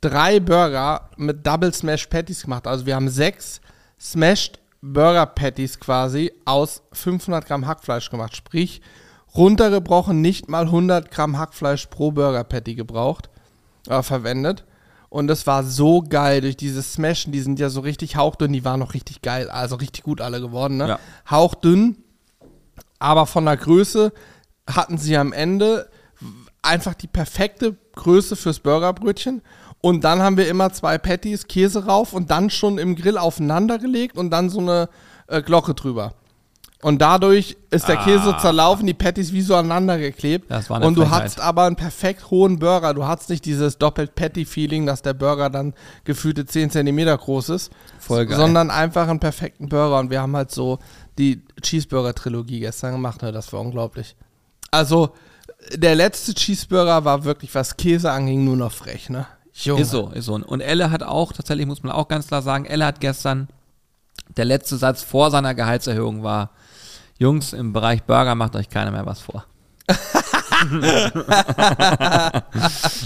[0.00, 2.66] drei Burger mit Double Smash Patties gemacht.
[2.66, 3.60] Also wir haben sechs
[3.98, 8.36] Smashed Burger Patties quasi aus 500 Gramm Hackfleisch gemacht.
[8.36, 8.82] Sprich,
[9.34, 13.30] runtergebrochen nicht mal 100 Gramm Hackfleisch pro Burger Patty gebraucht,
[13.88, 14.64] äh, verwendet.
[15.08, 17.32] Und das war so geil durch dieses Smashen.
[17.32, 18.52] Die sind ja so richtig hauchdünn.
[18.52, 19.48] Die waren noch richtig geil.
[19.48, 20.88] Also richtig gut alle geworden, ne?
[20.88, 20.98] Ja.
[21.30, 22.02] Hauchdünn.
[22.98, 24.12] Aber von der Größe
[24.68, 25.88] hatten sie am Ende
[26.66, 29.42] einfach die perfekte Größe fürs Burgerbrötchen.
[29.80, 33.78] Und dann haben wir immer zwei Patties, Käse rauf und dann schon im Grill aufeinander
[33.78, 34.88] gelegt und dann so eine
[35.28, 36.14] äh, Glocke drüber.
[36.82, 40.50] Und dadurch ist der Käse so zerlaufen, die Patties wie so aneinander geklebt.
[40.50, 41.20] Das war eine und du Frechheit.
[41.20, 42.92] hattest aber einen perfekt hohen Burger.
[42.92, 45.72] Du hattest nicht dieses doppelt Patty-Feeling, dass der Burger dann
[46.04, 47.72] gefühlte 10 Zentimeter groß ist.
[47.98, 48.36] Voll geil.
[48.36, 49.98] Sondern einfach einen perfekten Burger.
[49.98, 50.78] Und wir haben halt so
[51.18, 53.22] die Cheeseburger-Trilogie gestern gemacht.
[53.22, 53.32] Ne?
[53.32, 54.14] Das war unglaublich.
[54.70, 55.12] Also,
[55.74, 59.26] der letzte Cheeseburger war wirklich, was Käse anging, nur noch frech, ne?
[59.54, 59.82] Junge.
[59.82, 60.34] Ist so, ist so.
[60.34, 63.48] Und Elle hat auch, tatsächlich muss man auch ganz klar sagen, Elle hat gestern,
[64.36, 66.50] der letzte Satz vor seiner Gehaltserhöhung war,
[67.18, 69.46] Jungs, im Bereich Burger macht euch keiner mehr was vor.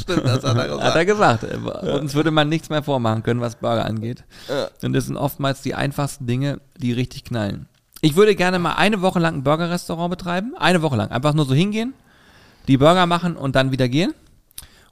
[0.01, 0.83] Stimmt, das hat er gesagt.
[0.83, 1.45] Hat er gesagt.
[1.45, 4.25] Uns würde man nichts mehr vormachen können, was Burger angeht.
[4.49, 4.69] Ja.
[4.83, 7.69] Und das sind oftmals die einfachsten Dinge, die richtig knallen.
[8.01, 10.55] Ich würde gerne mal eine Woche lang ein Burger-Restaurant betreiben.
[10.59, 11.11] Eine Woche lang.
[11.11, 11.93] Einfach nur so hingehen,
[12.71, 14.15] die Burger machen und dann wieder gehen.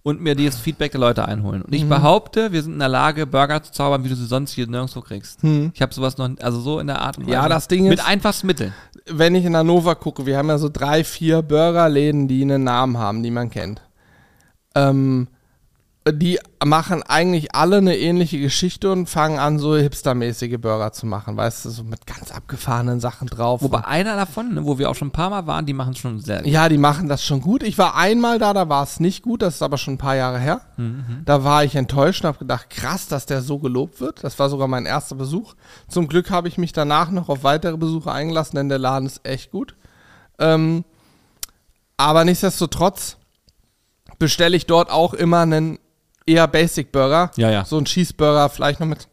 [0.04, 1.60] Und mir dieses Feedback der Leute einholen.
[1.60, 1.88] Und ich Mhm.
[1.90, 5.00] behaupte, wir sind in der Lage, Burger zu zaubern, wie du sie sonst hier nirgendwo
[5.00, 5.40] kriegst.
[5.74, 7.36] Ich habe sowas noch, also so in der Art und Weise.
[7.36, 7.42] Mhm.
[7.42, 8.72] Ja, das Ding Mit ist- einfachsten Mitteln.
[9.06, 12.96] Wenn ich in Hannover gucke, wir haben ja so drei, vier Burgerläden, die einen Namen
[12.96, 13.82] haben, die man kennt.
[14.74, 15.28] Ähm,
[16.12, 21.36] die machen eigentlich alle eine ähnliche Geschichte und fangen an, so hipstermäßige Burger zu machen,
[21.36, 23.62] weißt du, so mit ganz abgefahrenen Sachen drauf.
[23.62, 25.98] Wobei einer davon, ne, wo wir auch schon ein paar Mal waren, die machen es
[25.98, 26.46] schon sehr.
[26.46, 27.62] Ja, die machen das schon gut.
[27.62, 30.16] Ich war einmal da, da war es nicht gut, das ist aber schon ein paar
[30.16, 30.60] Jahre her.
[31.24, 34.22] Da war ich enttäuscht und habe gedacht, krass, dass der so gelobt wird.
[34.22, 35.54] Das war sogar mein erster Besuch.
[35.88, 39.26] Zum Glück habe ich mich danach noch auf weitere Besuche eingelassen, denn der Laden ist
[39.26, 39.74] echt gut.
[40.38, 40.84] Ähm,
[41.96, 43.16] aber nichtsdestotrotz
[44.18, 45.78] bestelle ich dort auch immer einen
[46.28, 47.30] eher Basic Burger.
[47.36, 47.64] Ja, ja.
[47.64, 49.08] So ein Cheeseburger, vielleicht noch mit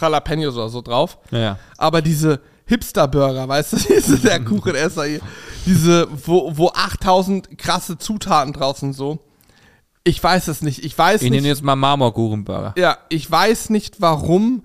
[0.00, 1.18] Jalapenos oder so drauf.
[1.30, 1.58] Ja, ja.
[1.76, 5.20] Aber diese Hipster-Burger, weißt du, diese, der Kuchenesser hier,
[5.66, 9.18] diese, wo, wo 8000 krasse Zutaten drauf sind, so.
[10.04, 10.84] Ich weiß es nicht.
[10.84, 11.48] Ich weiß Ich nehme nicht.
[11.48, 12.74] jetzt mal Marmorkuchenburger.
[12.78, 14.64] Ja, ich weiß nicht, warum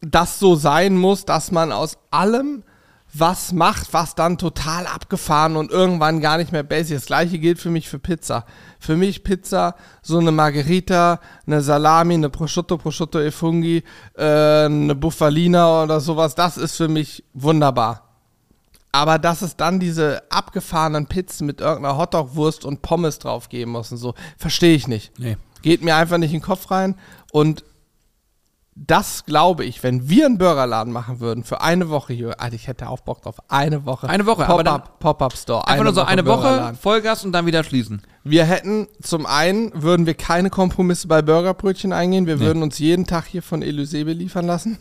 [0.00, 2.64] das so sein muss, dass man aus allem
[3.12, 6.96] was macht, was dann total abgefahren und irgendwann gar nicht mehr basic.
[6.96, 8.44] Das gleiche gilt für mich für Pizza.
[8.78, 13.82] Für mich Pizza, so eine Margherita, eine Salami, eine Prosciutto, Prosciutto e Funghi,
[14.16, 18.06] äh, eine Buffalina oder sowas, das ist für mich wunderbar.
[18.92, 23.92] Aber dass es dann diese abgefahrenen Pizzen mit irgendeiner Hotdog-Wurst und Pommes drauf geben muss
[23.92, 25.18] und so, verstehe ich nicht.
[25.18, 25.36] Nee.
[25.62, 26.96] Geht mir einfach nicht in den Kopf rein.
[27.32, 27.64] Und
[28.86, 32.66] das glaube ich, wenn wir einen Burgerladen machen würden für eine Woche hier, Alter, ich
[32.66, 33.36] hätte auch Bock drauf.
[33.48, 34.08] Eine Woche.
[34.08, 35.68] Eine Woche, aber dann- Pop-up, Pop-up-Store.
[35.68, 36.72] Einfach nur so eine Woche.
[36.80, 38.00] Vollgas und dann wieder schließen.
[38.24, 42.26] Wir hätten, zum einen würden wir keine Kompromisse bei Burgerbrötchen eingehen.
[42.26, 42.42] Wir Nee.
[42.46, 44.78] würden uns jeden Tag hier von Elysée beliefern lassen.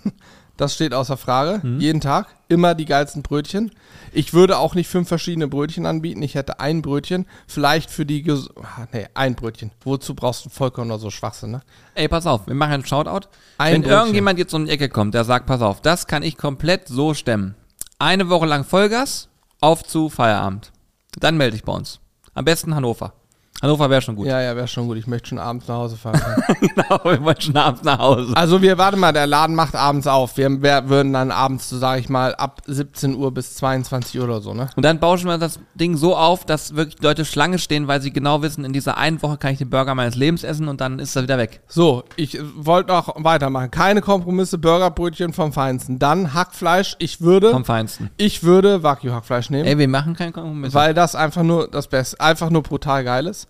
[0.60, 1.66] Das steht außer Frage.
[1.66, 1.80] Mhm.
[1.80, 2.28] Jeden Tag.
[2.50, 3.72] Immer die geilsten Brötchen.
[4.12, 6.22] Ich würde auch nicht fünf verschiedene Brötchen anbieten.
[6.22, 7.28] Ich hätte ein Brötchen.
[7.48, 9.72] Vielleicht für die, ges ah, nee, ein Brötchen.
[9.86, 11.62] Wozu brauchst du Vollkorn oder so Schwachsinn, ne?
[11.96, 13.30] Ey, pass auf, wir machen einen Shoutout.
[13.58, 14.00] Ein Wenn Brötchen.
[14.00, 17.14] irgendjemand jetzt um die Ecke kommt, der sagt, pass auf, das kann ich komplett so
[17.14, 17.56] stemmen.
[17.98, 19.30] Eine Woche lang Vollgas,
[19.62, 20.74] auf zu Feierabend.
[21.18, 22.02] Dann melde ich bei uns.
[22.34, 23.14] Am besten Hannover.
[23.62, 24.26] Hannover wäre schon gut.
[24.26, 24.96] Ja, ja, wäre schon gut.
[24.98, 26.22] Ich möchte schon abends nach Hause fahren.
[26.62, 28.32] genau, wir wollen schon abends nach Hause.
[28.34, 30.38] also wir, warte mal, der Laden macht abends auf.
[30.38, 34.24] Wir, wir würden dann abends, so sage ich mal, ab 17 Uhr bis 22 Uhr
[34.24, 34.70] oder so, ne?
[34.78, 38.14] Und dann bauschen wir das Ding so auf, dass wirklich Leute Schlange stehen, weil sie
[38.14, 40.98] genau wissen, in dieser einen Woche kann ich den Burger meines Lebens essen und dann
[41.00, 41.60] ist er wieder weg.
[41.68, 43.72] So, ich wollte noch weitermachen.
[43.72, 46.00] Keine Kompromisse, Burgerbrötchen vom Feinsten.
[46.00, 46.96] Dann Hackfleisch.
[47.00, 48.10] Ich würde, Vom Feinsten.
[48.16, 49.66] ich würde Wagyu-Hackfleisch nehmen.
[49.66, 50.74] Ey, wir machen keinen Kompromiss.
[50.74, 53.49] weil das einfach nur das Beste, einfach nur brutal geil ist.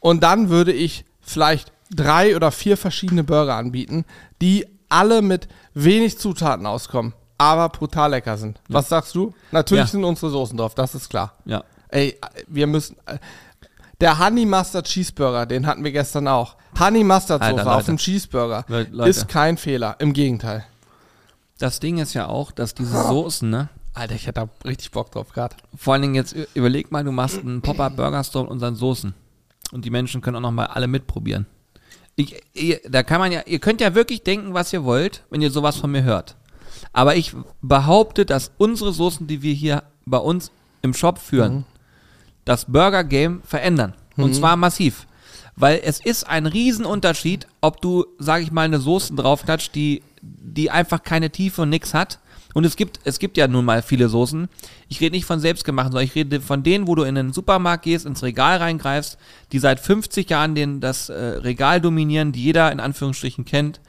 [0.00, 4.04] Und dann würde ich vielleicht drei oder vier verschiedene Burger anbieten,
[4.40, 8.60] die alle mit wenig Zutaten auskommen, aber brutal lecker sind.
[8.68, 9.34] Was sagst du?
[9.52, 9.90] Natürlich Ja.
[9.90, 11.32] sind unsere Soßen drauf, das ist klar.
[11.44, 11.64] ja.
[11.88, 12.96] Ey, wir müssen.
[14.00, 16.56] Der Honey Mustard Cheeseburger, den hatten wir gestern auch.
[16.78, 19.08] Honey Mustard Soße auf dem Cheeseburger Le- Leute.
[19.10, 19.94] ist kein Fehler.
[20.00, 20.64] Im Gegenteil.
[21.58, 23.68] Das Ding ist ja auch, dass diese Soßen, ne?
[23.94, 25.56] Alter, ich hätte da richtig Bock drauf gerade.
[25.76, 29.14] Vor allen Dingen jetzt überleg mal, du machst einen Pop-Up Burger Store mit unseren Soßen.
[29.72, 31.46] Und die Menschen können auch noch mal alle mitprobieren.
[32.14, 35.42] Ich, ihr, da kann man ja, ihr könnt ja wirklich denken, was ihr wollt, wenn
[35.42, 36.36] ihr sowas von mir hört.
[36.92, 40.50] Aber ich behaupte, dass unsere Soßen, die wir hier bei uns
[40.82, 41.64] im Shop führen,
[42.44, 43.94] das Burger Game verändern.
[44.16, 45.06] Und zwar massiv.
[45.56, 50.70] Weil es ist ein Riesenunterschied, ob du, sag ich mal, eine Soße draufklatscht, die, die
[50.70, 52.18] einfach keine Tiefe und nix hat.
[52.56, 54.48] Und es gibt, es gibt ja nun mal viele Soßen.
[54.88, 57.82] Ich rede nicht von selbstgemachten, sondern ich rede von denen, wo du in den Supermarkt
[57.84, 59.18] gehst, ins Regal reingreifst,
[59.52, 63.82] die seit 50 Jahren den, das äh, Regal dominieren, die jeder in Anführungsstrichen kennt.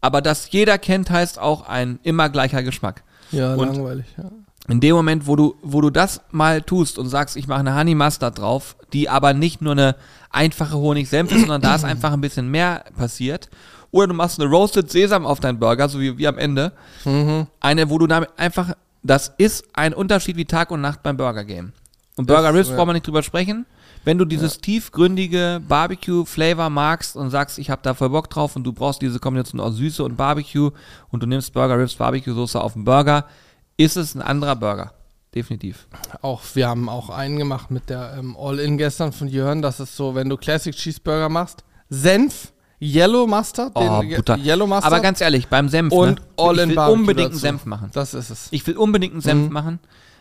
[0.00, 3.02] Aber das jeder kennt, heißt auch ein immer gleicher Geschmack.
[3.32, 4.06] Ja, Und- langweilig.
[4.16, 4.30] Ja.
[4.68, 7.76] In dem Moment, wo du, wo du das mal tust und sagst, ich mache eine
[7.76, 9.96] Honey Mustard drauf, die aber nicht nur eine
[10.30, 13.50] einfache Honig-Senf ist, sondern da ist einfach ein bisschen mehr passiert.
[13.94, 16.72] Oder du machst eine Roasted Sesam auf deinen Burger, so wie, wie am Ende.
[17.60, 18.72] Eine, wo du damit einfach,
[19.04, 21.72] das ist ein Unterschied wie Tag und Nacht beim Burger Game.
[22.16, 22.74] Und Burger Ribs ja.
[22.74, 23.66] brauchen wir nicht drüber sprechen.
[24.02, 28.64] Wenn du dieses tiefgründige Barbecue-Flavor magst und sagst, ich habe da voll Bock drauf und
[28.64, 30.72] du brauchst diese Kombination aus Süße und Barbecue
[31.10, 33.26] und du nimmst Burger Ribs Barbecue-Soße auf den Burger,
[33.76, 34.92] ist es ein anderer Burger.
[35.36, 35.86] Definitiv.
[36.20, 39.62] Auch, wir haben auch einen gemacht mit der ähm, All-In gestern von Jörn.
[39.62, 44.36] Das ist so, wenn du Classic Cheeseburger machst, Senf, Yellow Mustard, Oh, den Butter.
[44.38, 46.26] Yellow Mustard Aber ganz ehrlich, beim Senf, und ne?
[46.36, 47.38] All-In ich will unbedingt einen.
[47.38, 47.90] Senf machen.
[47.94, 48.48] Das ist es.
[48.50, 49.52] Ich will unbedingt einen Senf Mhm.
[49.52, 49.78] machen.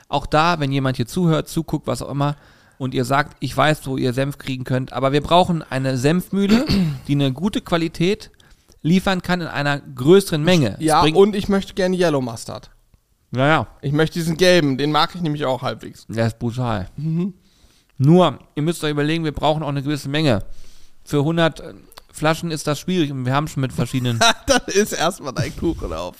[0.07, 2.35] Auch da, wenn jemand hier zuhört, zuguckt, was auch immer,
[2.77, 6.65] und ihr sagt, ich weiß, wo ihr Senf kriegen könnt, aber wir brauchen eine Senfmühle,
[7.07, 8.29] die eine gute Qualität
[8.81, 10.75] liefern kann in einer größeren Menge.
[10.79, 12.69] Ja, und ich möchte gerne Yellow Mustard.
[13.35, 16.05] ja, ja, Ich möchte diesen gelben, den mag ich nämlich auch halbwegs.
[16.09, 16.87] der ist brutal.
[16.97, 17.33] Mhm.
[17.97, 20.43] Nur, ihr müsst euch überlegen, wir brauchen auch eine gewisse Menge.
[21.05, 21.73] Für 100 äh,
[22.13, 25.91] Flaschen ist das schwierig und wir haben schon mit verschiedenen Dann ist erstmal dein Kuchen
[25.91, 26.15] auf.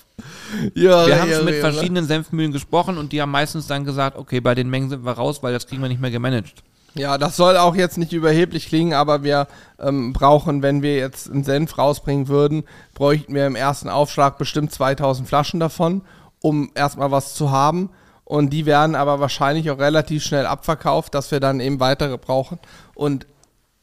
[0.74, 4.18] Ja, Wir haben schon mit ja, verschiedenen Senfmühlen gesprochen und die haben meistens dann gesagt,
[4.18, 6.64] okay, bei den Mengen sind wir raus, weil das kriegen wir nicht mehr gemanagt.
[6.96, 9.48] Ja, das soll auch jetzt nicht überheblich klingen, aber wir
[9.80, 12.64] ähm, brauchen, wenn wir jetzt einen Senf rausbringen würden,
[12.96, 16.02] bräuchten wir im ersten Aufschlag bestimmt 2000 Flaschen davon,
[16.42, 17.90] um erstmal was zu haben.
[18.26, 22.60] Und die werden aber wahrscheinlich auch relativ schnell abverkauft, dass wir dann eben weitere brauchen.
[22.96, 23.28] Und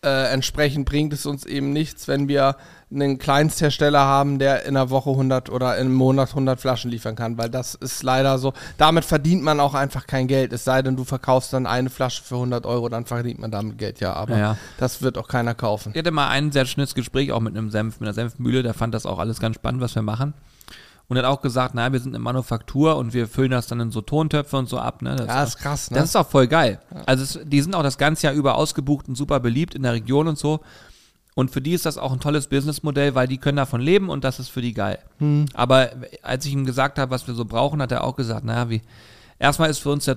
[0.02, 2.56] äh, entsprechend bringt es uns eben nichts, wenn wir
[2.90, 7.36] einen Kleinsthersteller haben, der in einer Woche 100 oder im Monat 100 Flaschen liefern kann,
[7.38, 8.52] weil das ist leider so.
[8.78, 10.52] Damit verdient man auch einfach kein Geld.
[10.52, 13.78] Es sei denn, du verkaufst dann eine Flasche für 100 Euro, dann verdient man damit
[13.78, 14.14] Geld, ja.
[14.14, 15.92] Aber Ja, das wird auch keiner kaufen.
[15.92, 18.74] Ich hatte mal ein sehr schönes Gespräch auch mit einem Senf, mit einer Senfmühle, der
[18.74, 20.34] fand das auch alles ganz spannend, was wir machen.
[21.10, 23.90] Und hat auch gesagt, naja, wir sind eine Manufaktur und wir füllen das dann in
[23.90, 25.02] so Tontöpfe und so ab.
[25.02, 25.16] Ne?
[25.16, 25.98] Das Ja, ist krass, ne?
[25.98, 26.78] Das ist auch voll geil.
[27.04, 29.92] Also es, die sind auch das ganze Jahr über ausgebucht und super beliebt in der
[29.92, 30.60] Region und so.
[31.34, 34.22] Und für die ist das auch ein tolles Businessmodell, weil die können davon leben und
[34.22, 35.00] das ist für die geil.
[35.18, 35.46] Hm.
[35.52, 35.90] Aber
[36.22, 38.80] als ich ihm gesagt habe, was wir so brauchen, hat er auch gesagt, naja, wie,
[39.40, 40.16] erstmal ist für uns der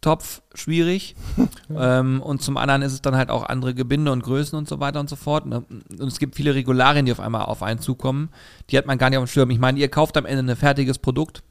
[0.00, 1.14] Tontopf schwierig
[1.76, 4.80] ähm, und zum anderen ist es dann halt auch andere Gebinde und Größen und so
[4.80, 5.46] weiter und so fort.
[5.46, 5.64] Ne?
[5.68, 8.30] Und es gibt viele Regularien, die auf einmal auf einen zukommen.
[8.70, 9.50] Die hat man gar nicht auf dem Schirm.
[9.50, 11.42] Ich meine, ihr kauft am Ende ein fertiges Produkt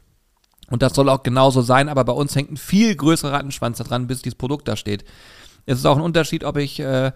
[0.69, 3.83] und das soll auch genauso sein, aber bei uns hängt ein viel größerer Rattenschwanz da
[3.83, 5.03] dran, bis dieses Produkt da steht.
[5.65, 7.11] Es ist auch ein Unterschied, ob ich äh,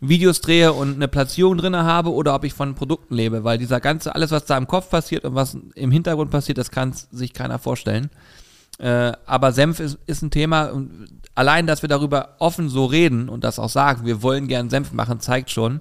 [0.00, 3.80] Videos drehe und eine Platzierung drin habe oder ob ich von Produkten lebe, weil dieser
[3.80, 7.32] ganze, alles, was da im Kopf passiert und was im Hintergrund passiert, das kann sich
[7.32, 8.10] keiner vorstellen.
[8.78, 13.28] Äh, aber Senf ist, ist ein Thema und allein, dass wir darüber offen so reden
[13.28, 15.80] und das auch sagen, wir wollen gern Senf machen, zeigt schon,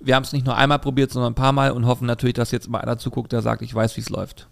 [0.00, 2.50] wir haben es nicht nur einmal probiert, sondern ein paar Mal und hoffen natürlich, dass
[2.50, 4.48] jetzt mal einer zuguckt, der sagt, ich weiß, wie es läuft.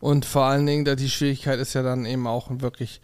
[0.00, 3.00] Und vor allen Dingen, da die Schwierigkeit ist ja dann eben auch wirklich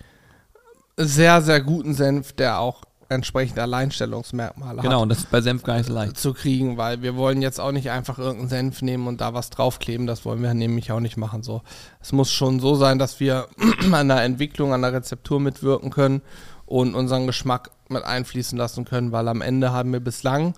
[0.97, 5.03] sehr, sehr guten Senf, der auch entsprechende Alleinstellungsmerkmale Genau, hat.
[5.03, 6.17] und das ist bei Senf gar nicht so leicht.
[6.19, 9.51] zu kriegen, weil wir wollen jetzt auch nicht einfach irgendeinen Senf nehmen und da was
[9.51, 10.07] draufkleben.
[10.07, 11.43] Das wollen wir nämlich auch nicht machen.
[11.43, 11.63] So,
[12.01, 13.47] es muss schon so sein, dass wir
[13.93, 16.23] an der Entwicklung, an der Rezeptur mitwirken können
[16.67, 20.55] und unseren Geschmack mit einfließen lassen können, weil am Ende haben wir bislang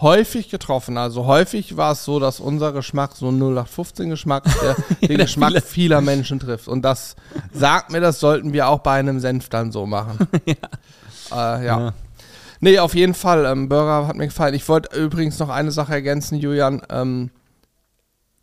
[0.00, 0.98] häufig getroffen.
[0.98, 4.74] Also häufig war es so, dass unser Geschmack so ein 0815-Geschmack der,
[5.08, 6.66] den der Geschmack viele- vieler Menschen trifft.
[6.68, 7.14] Und das
[7.52, 10.18] sagt mir, das sollten wir auch bei einem Senf dann so machen.
[10.46, 10.54] ja.
[11.34, 11.80] Äh, ja.
[11.80, 11.94] Ja.
[12.60, 13.44] Nee, auf jeden Fall.
[13.44, 14.54] Ähm, Burger hat mir gefallen.
[14.54, 16.82] Ich wollte übrigens noch eine Sache ergänzen, Julian.
[16.88, 17.30] Ähm,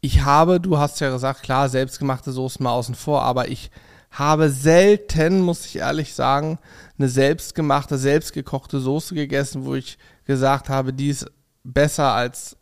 [0.01, 3.71] ich habe, du hast ja gesagt, klar, selbstgemachte Soßen mal außen vor, aber ich
[4.11, 6.59] habe selten, muss ich ehrlich sagen,
[6.97, 11.25] eine selbstgemachte, selbstgekochte Soße gegessen, wo ich gesagt habe, die ist
[11.63, 12.57] besser als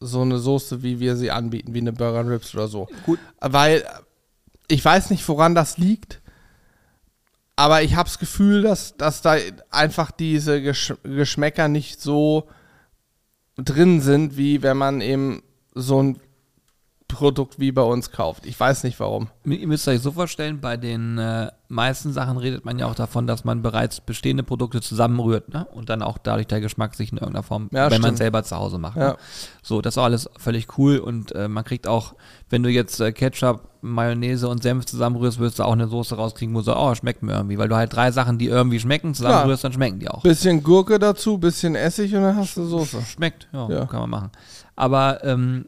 [0.00, 2.88] so eine Soße, wie wir sie anbieten, wie eine Burger Ribs oder so.
[3.04, 3.18] Gut.
[3.40, 3.84] Weil
[4.68, 6.20] ich weiß nicht, woran das liegt,
[7.56, 9.36] aber ich habe das Gefühl, dass, dass da
[9.70, 12.48] einfach diese Gesch Geschmäcker nicht so
[13.56, 15.42] drin sind, wie wenn man eben
[15.74, 16.18] so ein
[17.14, 18.46] Produkt wie bei uns kauft.
[18.46, 19.28] Ich weiß nicht warum.
[19.44, 23.26] Ihr müsst euch so vorstellen, bei den äh, meisten Sachen redet man ja auch davon,
[23.26, 25.66] dass man bereits bestehende Produkte zusammenrührt ne?
[25.72, 28.18] und dann auch dadurch der Geschmack sich in irgendeiner Form, Ja, wenn man stimmt.
[28.18, 28.96] selber zu Hause macht.
[28.96, 29.08] Ja.
[29.10, 29.16] Ne?
[29.62, 32.14] So, das ist auch alles völlig cool und äh, man kriegt auch,
[32.50, 36.54] wenn du jetzt äh, Ketchup, Mayonnaise und Senf zusammenrührst, wirst du auch eine Soße rauskriegen,
[36.54, 39.12] wo du so, oh, schmeckt mir irgendwie, weil du halt drei Sachen, die irgendwie schmecken,
[39.14, 40.22] zusammenrührst, dann schmecken die auch.
[40.22, 43.02] Bisschen Gurke dazu, bisschen Essig und dann hast du Soße.
[43.02, 43.84] Schmeckt, ja, Ja.
[43.86, 44.30] kann man machen.
[44.76, 45.66] Aber ähm,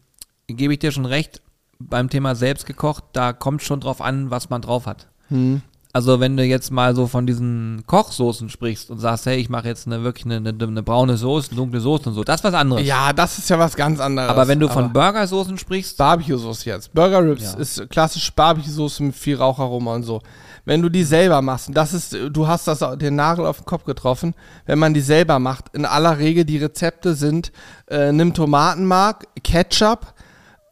[0.49, 1.43] gebe ich dir schon recht,
[1.79, 5.09] beim Thema selbst gekocht, da kommt schon drauf an, was man drauf hat.
[5.29, 5.63] Hm.
[5.93, 9.67] Also wenn du jetzt mal so von diesen Kochsoßen sprichst und sagst, hey, ich mache
[9.67, 12.45] jetzt eine wirklich eine, eine, eine braune Soße, eine dunkle Soße und so, das ist
[12.45, 12.87] was anderes.
[12.87, 14.29] Ja, das ist ja was ganz anderes.
[14.29, 16.93] Aber wenn du von Burgersoßen sprichst, Barbecue-Soße jetzt.
[16.93, 17.59] Burger Ribs Ja.
[17.59, 20.21] ist klassisch Barbecue-Soße mit viel Raucharoma und so.
[20.67, 23.65] Wenn du die selber machst, und das ist, du hast das den Nagel auf den
[23.65, 24.35] Kopf getroffen,
[24.67, 27.53] wenn man die selber macht, in aller Regel die Rezepte sind,
[27.89, 30.13] äh, nimm Tomatenmark, Ketchup,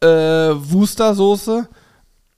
[0.04, 1.68] äh, Wustersoße,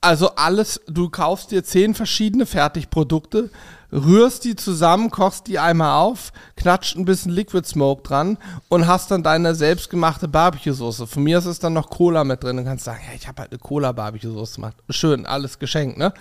[0.00, 3.50] also alles, du kaufst dir zehn verschiedene Fertigprodukte,
[3.92, 9.10] rührst die zusammen, kochst die einmal auf, knatscht ein bisschen Liquid Smoke dran und hast
[9.10, 11.06] dann deine selbstgemachte Barbecue-Soße.
[11.06, 13.42] Von mir ist es dann noch Cola mit drin und kannst sagen, ja, ich habe
[13.42, 14.76] halt eine Cola-Barbecue-Soße gemacht.
[14.90, 16.12] Schön, alles geschenkt, ne?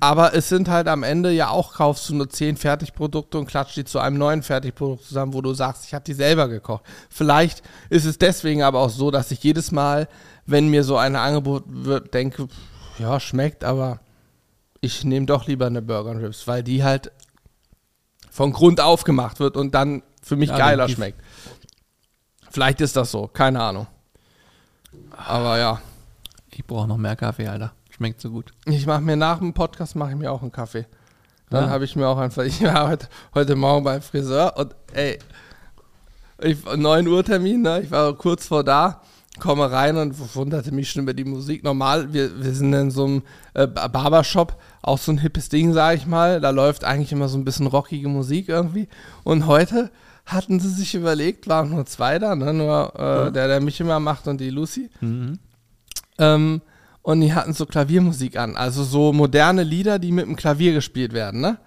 [0.00, 3.76] Aber es sind halt am Ende ja auch, kaufst du nur zehn Fertigprodukte und klatscht
[3.76, 6.84] die zu einem neuen Fertigprodukt zusammen, wo du sagst, ich habe die selber gekocht.
[7.10, 10.08] Vielleicht ist es deswegen aber auch so, dass ich jedes Mal,
[10.46, 12.48] wenn mir so eine Angebot wird, denke,
[12.98, 14.00] ja, schmeckt, aber
[14.82, 17.10] ich nehme doch lieber eine Burger and Ribs, weil die halt
[18.30, 21.20] von Grund auf gemacht wird und dann für mich Ja, geiler schmeckt.
[22.50, 23.86] Vielleicht ist das so, keine Ahnung.
[25.16, 25.80] Aber ja,
[26.50, 27.72] ich brauche noch mehr Kaffee, Alter.
[27.90, 28.52] Schmeckt so gut.
[28.66, 30.86] ich mache mir nach dem Podcast mache ich mir auch einen Kaffee.
[31.50, 31.70] Dann Ja.
[31.70, 35.18] habe ich mir auch einfach, ich war heute, heute Morgen beim Friseur und ey,
[36.40, 37.82] ich, 9 Uhr Termin, ne?
[37.82, 39.00] ich war kurz vor da,
[39.40, 41.64] komme rein und wunderte mich schon über die Musik.
[41.64, 43.22] Normal, wir, wir sind in so einem
[43.54, 46.40] äh, Barbershop, auch so ein hippes Ding, sage ich mal.
[46.40, 48.88] Da läuft eigentlich immer so ein bisschen rockige Musik irgendwie.
[49.24, 49.90] Und heute
[50.26, 52.52] hatten sie sich überlegt, waren nur zwei da, ne?
[52.52, 54.90] nur äh, der, der mich immer macht und die Lucy.
[56.18, 56.62] Ähm,
[57.02, 61.12] und die hatten so Klaviermusik an, also so moderne Lieder, die mit dem Klavier gespielt
[61.12, 61.58] werden, ne?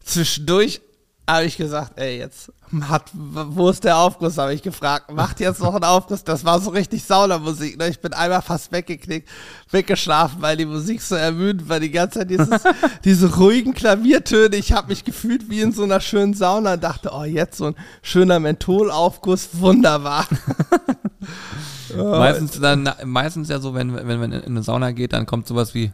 [0.00, 0.82] Zwischendurch
[1.28, 2.52] habe ich gesagt, ey, jetzt
[2.88, 5.12] hat, wo ist der Aufguss, habe ich gefragt.
[5.12, 6.24] Macht jetzt noch einen Aufguss?
[6.24, 7.88] Das war so richtig Saunamusik, ne?
[7.88, 9.28] Ich bin einmal fast weggeknickt,
[9.70, 11.80] weggeschlafen, weil die Musik so ermüdend war.
[11.80, 12.48] Die ganze Zeit dieses,
[13.04, 14.56] diese ruhigen Klaviertöne.
[14.56, 17.66] Ich habe mich gefühlt wie in so einer schönen Sauna und dachte, oh, jetzt so
[17.66, 20.26] ein schöner Mentholaufguss, wunderbar.
[21.96, 25.74] Meistens dann, meistens ja so, wenn, wenn man in eine Sauna geht, dann kommt sowas
[25.74, 25.92] wie,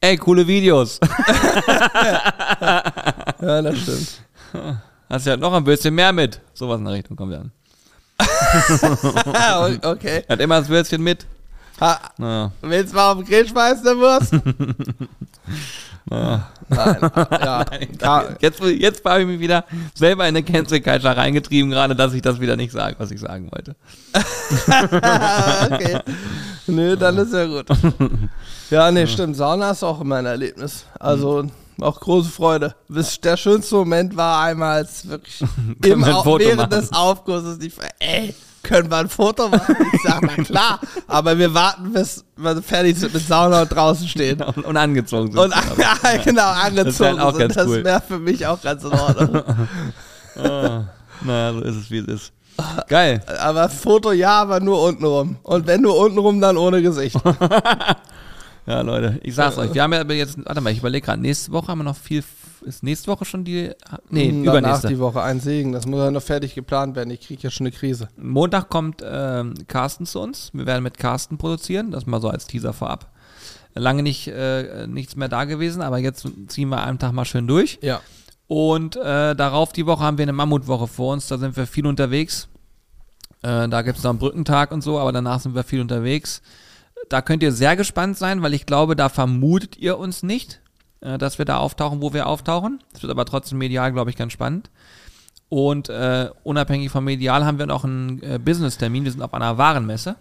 [0.00, 0.98] ey, coole Videos.
[3.40, 4.22] Ja, das stimmt.
[5.08, 6.40] Hast ja noch ein bisschen mehr mit.
[6.54, 7.50] Sowas in der Richtung kommt dann.
[9.32, 10.22] Ah, okay.
[10.28, 11.26] Hat immer das Würstchen mit.
[11.80, 12.52] Ha, Naja.
[12.60, 14.32] Willst du mal auf den Grill schmeißen, der Wurst?
[16.10, 16.42] Nein.
[16.70, 17.64] Ja.
[18.00, 18.24] Ja.
[18.40, 22.22] Jetzt, jetzt habe ich mich wieder selber in eine Cancel Culture reingetrieben, gerade, dass ich
[22.22, 23.74] das wieder nicht sage, was ich sagen wollte.
[25.72, 26.00] okay.
[26.66, 27.66] Nö, dann ist ja gut.
[28.70, 29.36] Ja, nee, stimmt.
[29.36, 30.84] Sauna ist auch immer ein Erlebnis.
[30.98, 31.46] Also
[31.82, 32.74] auch große Freude.
[32.88, 35.40] Bis der schönste Moment war einmal, als wirklich
[35.84, 36.70] im, wir ein Foto während machen?
[36.70, 39.76] des Aufgusses die ey, können wir ein Foto machen?
[39.92, 44.06] Ich sag, na klar, aber wir warten, bis wir fertig sind mit Sauna und draußen
[44.08, 44.42] stehen.
[44.42, 45.40] Und, und angezogen sind.
[45.40, 47.56] Und ja, genau, angezogen auch sind.
[47.56, 47.84] Das cool.
[47.84, 49.42] wäre für mich auch ganz in Ordnung.
[50.36, 50.84] ah,
[51.22, 52.32] naja, so ist es, wie es ist.
[52.88, 53.22] Geil.
[53.40, 55.36] Aber Foto ja, aber nur untenrum.
[55.42, 57.16] Und wenn nur untenrum, dann ohne Gesicht.
[58.66, 59.74] Ja, Leute, ich sag's euch.
[59.74, 61.96] Wir haben ja aber jetzt, warte mal, ich überlege gerade, nächste Woche haben wir noch
[61.96, 62.22] viel,
[62.62, 63.70] ist nächste Woche schon die,
[64.10, 64.88] nee, Danach übernächste.
[64.88, 65.72] die Woche ein Segen.
[65.72, 67.10] Das muss ja noch fertig geplant werden.
[67.10, 68.08] Ich kriege ja schon eine Krise.
[68.16, 70.50] Montag kommt ähm, Carsten zu uns.
[70.52, 71.90] Wir werden mit Carsten produzieren.
[71.90, 73.10] Das mal so als Teaser vorab.
[73.74, 77.46] Lange nicht äh, nichts mehr da gewesen, aber jetzt ziehen wir einen Tag mal schön
[77.46, 77.78] durch.
[77.82, 78.00] Ja.
[78.46, 81.28] Und äh, darauf die Woche haben wir eine Mammutwoche vor uns.
[81.28, 82.48] Da sind wir viel unterwegs.
[83.42, 86.42] Äh, da gibt es noch einen Brückentag und so, aber danach sind wir viel unterwegs.
[87.10, 90.60] Da könnt ihr sehr gespannt sein, weil ich glaube, da vermutet ihr uns nicht,
[91.00, 92.82] äh, dass wir da auftauchen, wo wir auftauchen.
[92.92, 94.70] Das wird aber trotzdem medial, glaube ich, ganz spannend.
[95.48, 99.04] Und äh, unabhängig vom Medial haben wir noch einen äh, Business-Termin.
[99.04, 100.14] Wir sind auf einer Warenmesse.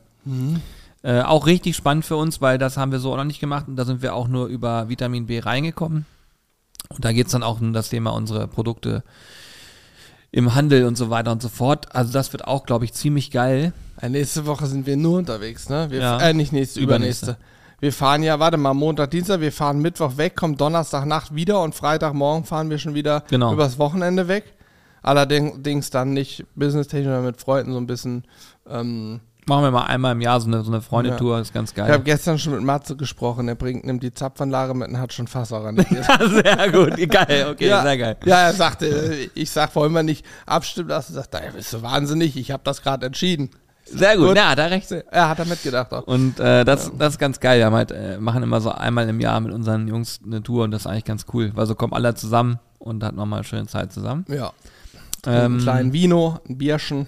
[1.03, 3.67] Äh, auch richtig spannend für uns, weil das haben wir so auch noch nicht gemacht
[3.67, 6.05] und da sind wir auch nur über Vitamin B reingekommen.
[6.89, 9.03] Und da geht es dann auch um das Thema unsere Produkte
[10.31, 11.95] im Handel und so weiter und so fort.
[11.95, 13.73] Also das wird auch, glaube ich, ziemlich geil.
[14.01, 15.87] Äh, nächste Woche sind wir nur unterwegs, ne?
[15.89, 16.19] Wir, Ja.
[16.19, 17.25] Äh, nicht nächste, Übernächste.
[17.25, 17.45] übernächste.
[17.81, 21.73] Wir fahren ja, warte mal, Montag, Dienstag, wir fahren Mittwoch weg, kommen Donnerstagnacht wieder und
[21.75, 23.53] Freitagmorgen fahren wir schon wieder Genau.
[23.53, 24.53] übers Wochenende weg.
[25.01, 28.25] Allerdings dann nicht businesstechnisch, sondern mit Freunden so ein bisschen.
[28.69, 31.77] Ähm, Machen wir mal einmal im Jahr so eine, so eine Freundetour, ist ganz Ich
[31.79, 32.01] habe geil.
[32.03, 35.51] gestern schon mit Matze gesprochen, der bringt, nimmt die Zapfanlage mit und hat schon Fass
[35.51, 36.05] organisiert.
[36.29, 38.17] sehr gut, geil, okay, ja, sehr geil.
[38.25, 41.13] Ja, er sagte, ich sag, wollen wir nicht abstimmen lassen?
[41.13, 43.49] Er sagt, da bist du wahnsinnig, ich habe das gerade entschieden.
[43.91, 44.37] Sehr gut, Gut.
[44.37, 44.91] ja, da recht.
[44.91, 46.03] Er hat da mitgedacht auch.
[46.03, 47.59] Und äh, das, das ist ganz geil.
[47.59, 50.63] Wir haben halt, äh, machen immer so einmal im Jahr mit unseren Jungs eine Tour
[50.63, 53.67] und das ist eigentlich ganz cool, weil so kommen alle zusammen und hat nochmal schöne
[53.67, 54.25] Zeit zusammen.
[54.27, 54.51] Ja.
[55.25, 57.07] einen Ähm, kleinen Vino, ein Bierchen.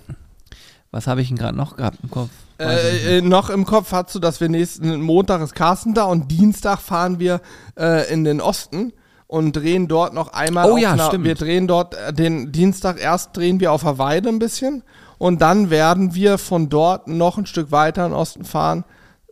[0.92, 2.30] was habe ich denn gerade noch gehabt im Kopf?
[2.60, 6.30] Äh, äh, noch im Kopf hast du, dass wir nächsten Montag ist Carsten da und
[6.32, 7.42] Dienstag fahren wir
[7.80, 8.94] äh, in den Osten
[9.28, 10.70] und drehen dort noch einmal.
[10.70, 11.24] Oh ja, einer, stimmt.
[11.26, 14.84] Wir drehen dort äh, den Dienstag erst drehen wir auf der Weide ein bisschen
[15.22, 18.84] und dann werden wir von dort noch ein Stück weiter in den Osten fahren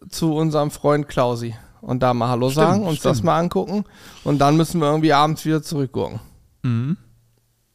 [0.08, 3.26] zu unserem Freund Klausi und da mal Hallo Stimmt, sagen, uns das stimmt.
[3.26, 3.86] mal angucken
[4.24, 6.20] und dann müssen wir irgendwie abends wieder zurückgucken.
[6.62, 6.98] Mhm.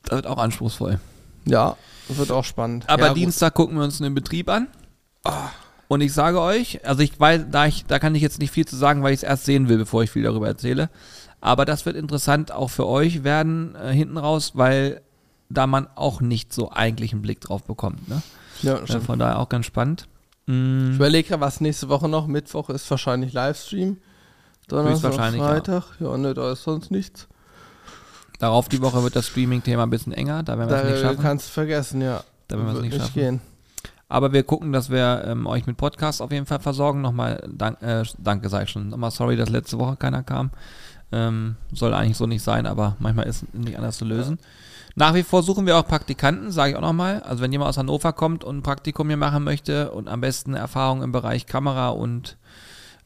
[0.05, 1.01] Das wird auch anspruchsvoll.
[1.45, 2.89] Ja, wird auch spannend.
[2.89, 3.17] Aber ja, gut.
[3.17, 4.69] Dienstag gucken wir uns einen Betrieb an.
[5.89, 8.65] Und ich sage euch, also ich weiß, da, ich, da kann ich jetzt nicht viel
[8.65, 10.89] zu sagen, weil ich es erst sehen will, bevor ich viel darüber erzähle.
[11.41, 15.03] Aber das wird interessant auch für euch werden äh, hinten raus, weil
[15.49, 18.09] da man auch nicht so eigentlich einen Blick drauf bekommt.
[18.09, 18.23] Ne?
[18.63, 19.05] Ja, Äh, stimmt.
[19.05, 20.07] von daher auch ganz spannend.
[20.47, 22.27] Ich Mm, überlege gerade, was nächste Woche noch.
[22.27, 23.97] Mittwoch ist wahrscheinlich Livestream.
[24.69, 25.49] Donnerstag, Höchstwahrscheinlich, ja.
[25.49, 25.85] Freitag.
[26.01, 27.29] Ja, ne, da ist sonst nichts.
[28.39, 31.23] darauf die Woche wird das Streaming-Thema ein bisschen enger, da werden wir es nicht schaffen.
[31.23, 32.23] kannst vergessen, ja.
[32.49, 33.15] Da werden wir es nicht schaffen.
[33.15, 33.41] gehen.
[34.09, 37.01] Aber wir gucken, dass wir ähm, euch mit Podcasts auf jeden Fall versorgen.
[37.01, 38.91] Nochmal dank, äh, danke, sag ich schon.
[38.91, 40.51] Nochmal sorry, dass letzte Woche keiner kam.
[41.11, 44.39] Ähm, soll eigentlich so nicht sein, aber manchmal ist es nicht anders zu lösen.
[44.97, 47.21] Nach wie vor suchen wir auch Praktikanten, sage ich auch nochmal.
[47.23, 50.55] Also wenn jemand aus Hannover kommt und ein Praktikum hier machen möchte und am besten
[50.55, 52.37] Erfahrung im Bereich Kamera und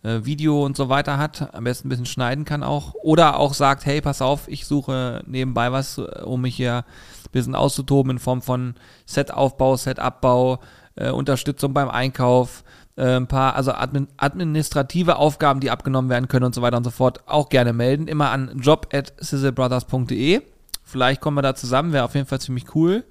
[0.02, 2.94] äh, Video und so weiter hat, am besten ein bisschen schneiden kann auch.
[2.94, 7.32] Oder auch sagt, hey, pass auf, ich suche nebenbei was, äh, um mich hier ein
[7.32, 8.74] bisschen auszutoben in Form von
[9.06, 10.60] Setaufbau, Setabbau,
[10.96, 12.64] äh, Unterstützung beim Einkauf,
[12.96, 16.84] äh, ein paar, also admin, administrative Aufgaben, die abgenommen werden können und so weiter und
[16.84, 18.08] so fort, auch gerne melden.
[18.08, 20.42] Immer an job at sizzlebrothers.de.
[20.88, 23.04] Vielleicht kommen wir da zusammen, wäre auf jeden Fall ziemlich cool,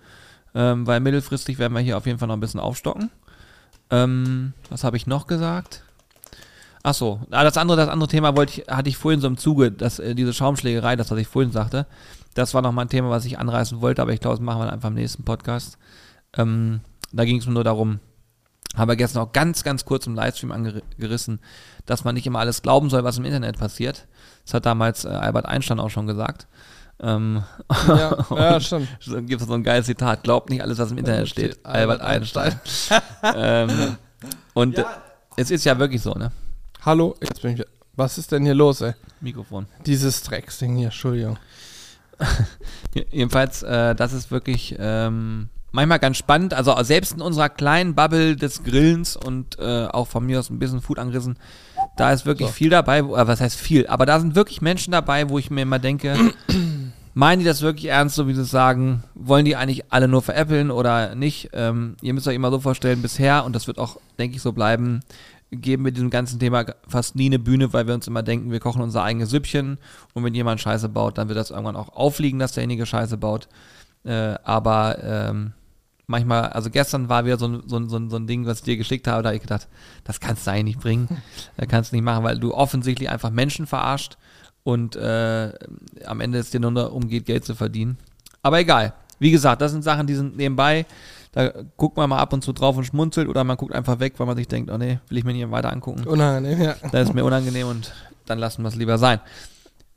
[0.55, 3.11] ähm, weil mittelfristig werden wir hier auf jeden Fall noch ein bisschen aufstocken.
[3.91, 5.83] Ähm, was habe ich noch gesagt?
[6.81, 9.37] Ach so, ah, das andere, das andere Thema wollte ich, hatte ich vorhin so im
[9.37, 11.85] Zuge, dass äh, diese Schaumschlägerei, das was ich vorhin sagte,
[12.33, 14.73] das war nochmal ein Thema, was ich anreißen wollte, aber ich glaube, das machen wir
[14.73, 15.77] einfach im nächsten Podcast.
[16.35, 16.79] Ähm,
[17.13, 17.99] da ging es mir nur darum,
[18.75, 21.41] habe gestern auch ganz, ganz kurz im Livestream angerissen,
[21.85, 24.07] dass man nicht immer alles glauben soll, was im Internet passiert.
[24.45, 26.47] Das hat damals äh, Albert Einstein auch schon gesagt.
[26.99, 27.43] Ähm,
[27.87, 28.87] Ja, ja stimmt.
[28.99, 31.63] so gibt es so ein geiles Zitat, glaubt nicht alles, was im Internet steht.
[31.65, 32.59] Albert Einstein.
[33.23, 33.97] ähm,
[34.53, 34.83] und äh,
[35.35, 36.31] es ist ja wirklich so, ne?
[36.83, 37.65] Hallo, jetzt bin ich.
[37.95, 38.93] Was ist denn hier los, ey?
[39.21, 39.65] Mikrofon.
[39.85, 41.37] Dieses Drecksding hier, Entschuldigung.
[43.11, 46.53] Jedenfalls, äh, das ist wirklich ähm, manchmal ganz spannend.
[46.53, 50.59] Also selbst in unserer kleinen Bubble des Grillens und äh, auch von mir aus ein
[50.59, 51.37] bisschen Food angerissen,
[51.97, 52.53] da ist wirklich So.
[52.53, 53.05] viel dabei.
[53.05, 53.87] Wo, äh, was heißt viel?
[53.87, 56.15] Aber da sind wirklich Menschen dabei, wo ich mir immer denke,
[57.13, 59.03] meinen die das wirklich ernst, so wie sie es sagen?
[59.15, 61.49] Wollen die eigentlich alle nur veräppeln oder nicht?
[61.53, 64.51] Ähm, ihr müsst euch immer so vorstellen, bisher, und das wird auch, denke ich, so
[64.53, 65.01] bleiben,
[65.51, 68.59] geben wir diesem ganzen Thema fast nie eine Bühne, weil wir uns immer denken, wir
[68.59, 69.77] kochen unser eigenes Süppchen
[70.13, 73.47] und wenn jemand Scheiße baut, dann wird das irgendwann auch auffliegen, dass derjenige Scheiße baut.
[74.03, 75.53] Äh, aber ähm,
[76.07, 78.59] manchmal, also gestern war wieder so ein, so, ein, so, ein, so ein Ding, was
[78.59, 79.67] ich dir geschickt habe, da habe ich gedacht,
[80.03, 81.07] das kannst du eigentlich nicht bringen,
[81.57, 84.17] das kannst du nicht machen, weil du offensichtlich einfach Menschen verarscht
[84.63, 85.53] und äh,
[86.05, 87.97] am Ende es dir nur darum geht, Geld zu verdienen.
[88.41, 88.93] Aber egal.
[89.19, 90.85] Wie gesagt, das sind Sachen, die sind nebenbei.
[91.31, 94.13] Da guckt man mal ab und zu drauf und schmunzelt oder man guckt einfach weg,
[94.17, 96.05] weil man sich denkt, oh nee, will ich mir nicht weiter angucken.
[96.05, 96.75] Unangenehm, ja.
[96.91, 97.93] Das ist mir unangenehm und
[98.25, 99.19] dann lassen wir es lieber sein.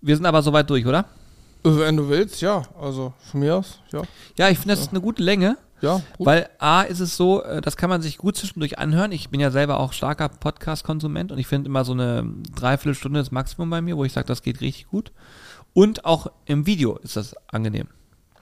[0.01, 1.05] Wir sind aber soweit durch, oder?
[1.63, 2.63] Wenn du willst, ja.
[2.81, 4.03] Also von mir aus, ja.
[4.39, 6.27] Ja, ich finde, das ist eine gute Länge, Ja, gut.
[6.27, 9.13] weil A ist es so, äh, das kann man sich gut zwischendurch anhören.
[9.13, 12.25] Ich bin ja selber auch starker Podcast-Konsument und ich finde immer so eine
[12.55, 15.13] Dreiviertelstunde ist Maximum bei mir, wo ich sage, das geht richtig gut.
[15.73, 17.87] Und auch im Video ist das angenehm.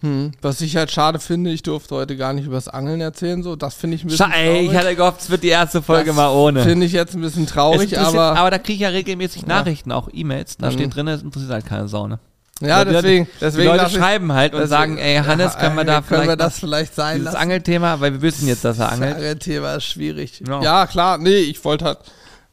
[0.00, 0.30] Hm.
[0.42, 3.56] Was ich halt schade finde, ich durfte heute gar nicht über das Angeln erzählen, so.
[3.56, 4.78] Das finde ich ein bisschen Scha ey, ich traurig.
[4.78, 6.62] hatte gehofft, es wird die erste Folge Das mal ohne.
[6.62, 10.08] Finde ich jetzt ein bisschen traurig, aber, aber da kriege ich ja regelmäßig Nachrichten, auch
[10.12, 10.56] E-Mails.
[10.56, 10.72] Da Mhm.
[10.72, 12.20] steht drin, es interessiert halt keine Sau, ne?
[12.60, 15.60] Ja, Die Leute- deswegen, Die deswegen Leute schreiben halt und deswegen- sagen, ey, Hannes, Ja,
[15.60, 17.42] können wir da können vielleicht wir das vielleicht sein dieses lassen?
[17.42, 19.16] Angelthema, weil wir wissen jetzt, dass er Das angelt.
[19.16, 20.42] Angelthema ist schwierig.
[20.46, 20.62] Ja.
[20.62, 20.86] Ja.
[20.86, 21.98] klar, nee, ich wollte halt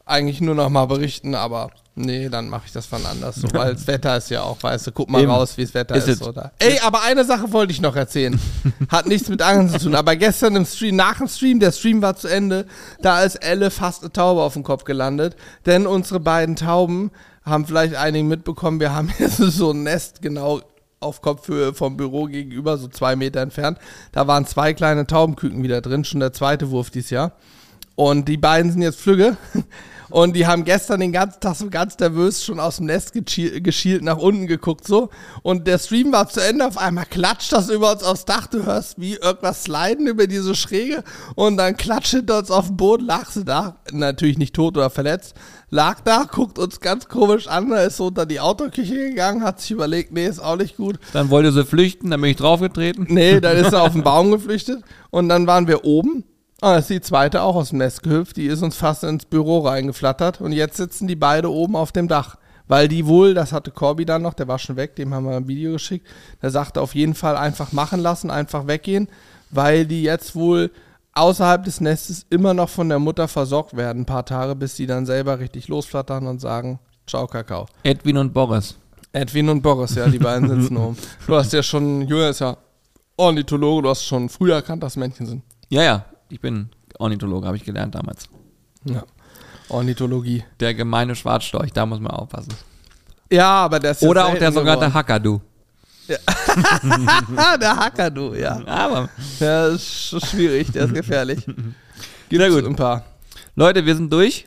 [0.04, 3.72] eigentlich nur noch mal berichten, aber nee, dann mache ich das von anders, so, weil
[3.74, 5.32] das Wetter ist ja auch, weißt du, guck mal Eben.
[5.32, 6.52] raus, wie das Wetter Ist ist, oder?
[6.60, 8.38] Ey, aber eine Sache wollte ich noch erzählen.
[8.88, 12.00] Hat nichts mit Angeln zu tun, aber gestern im Stream, nach dem Stream, der Stream
[12.02, 12.66] war zu Ende,
[13.02, 15.34] da ist Elle fast eine Taube auf den Kopf gelandet,
[15.64, 17.10] denn unsere beiden Tauben
[17.46, 20.60] haben vielleicht einige mitbekommen, wir haben hier so ein Nest genau
[20.98, 23.78] auf Kopfhöhe vom Büro gegenüber, so zwei Meter entfernt.
[24.12, 27.32] Da waren zwei kleine Taubenküken wieder drin, schon der zweite Wurf dieses Jahr.
[27.94, 29.36] Und die beiden sind jetzt Flügge.
[30.10, 34.02] Und die haben gestern den ganzen Tag so ganz nervös schon aus dem Nest geschielt,
[34.02, 35.10] nach unten geguckt so.
[35.42, 36.66] Und der Stream war zu Ende.
[36.66, 38.46] Auf einmal klatscht das über uns aufs Dach.
[38.46, 41.02] Du hörst wie irgendwas sliden über diese Schräge.
[41.34, 43.76] Und dann klatscht hinter uns auf dem Boden, lag sie da.
[43.92, 45.34] Natürlich nicht tot oder verletzt.
[45.70, 47.70] Lag da, guckt uns ganz komisch an.
[47.70, 50.98] Da ist so unter die Autoküche gegangen, hat sich überlegt, nee, ist auch nicht gut.
[51.12, 53.06] Dann wollte sie flüchten, dann bin ich draufgetreten.
[53.08, 56.24] Nee, dann ist er auf den Baum geflüchtet und dann waren wir oben.
[56.66, 58.36] Ah, da ist die zweite auch aus dem Nest gehüpft.
[58.36, 62.08] Die ist uns fast ins Büro reingeflattert und jetzt sitzen die beide oben auf dem
[62.08, 62.38] Dach.
[62.66, 65.36] Weil die wohl, das hatte Corby dann noch, der war schon weg, dem haben wir
[65.36, 66.08] ein Video geschickt.
[66.42, 69.06] Der sagte auf jeden Fall einfach machen lassen, einfach weggehen,
[69.50, 70.72] weil die jetzt wohl
[71.12, 74.88] außerhalb des Nestes immer noch von der Mutter versorgt werden, ein paar Tage, bis die
[74.88, 77.66] dann selber richtig losflattern und sagen, ciao Kakao.
[77.84, 78.76] Edwin und Boris.
[79.12, 80.96] Edwin und Boris, ja, die beiden sitzen oben.
[81.28, 82.56] Du hast ja schon, Julia ist ja
[83.16, 85.44] Ornithologe, du hast schon früher erkannt, dass Männchen sind.
[85.68, 88.28] Ja, ja, ich bin Ornithologe, habe ich gelernt damals.
[88.84, 89.04] Ja.
[89.68, 90.44] Ornithologie.
[90.60, 92.54] Der gemeine Schwarzstorch, da muss man aufpassen.
[93.30, 94.92] Ja, aber der ist Oder auch der sogenannte.
[94.94, 95.40] Hackadu.
[97.36, 98.60] Ah, der Hacker, du, ja.
[98.66, 99.08] Aber,
[99.40, 101.44] Der ist sch- schwierig, der ist gefährlich.
[102.28, 102.64] Gibt Sehr gut.
[102.64, 103.04] ein paar.
[103.56, 104.46] Leute, wir sind durch.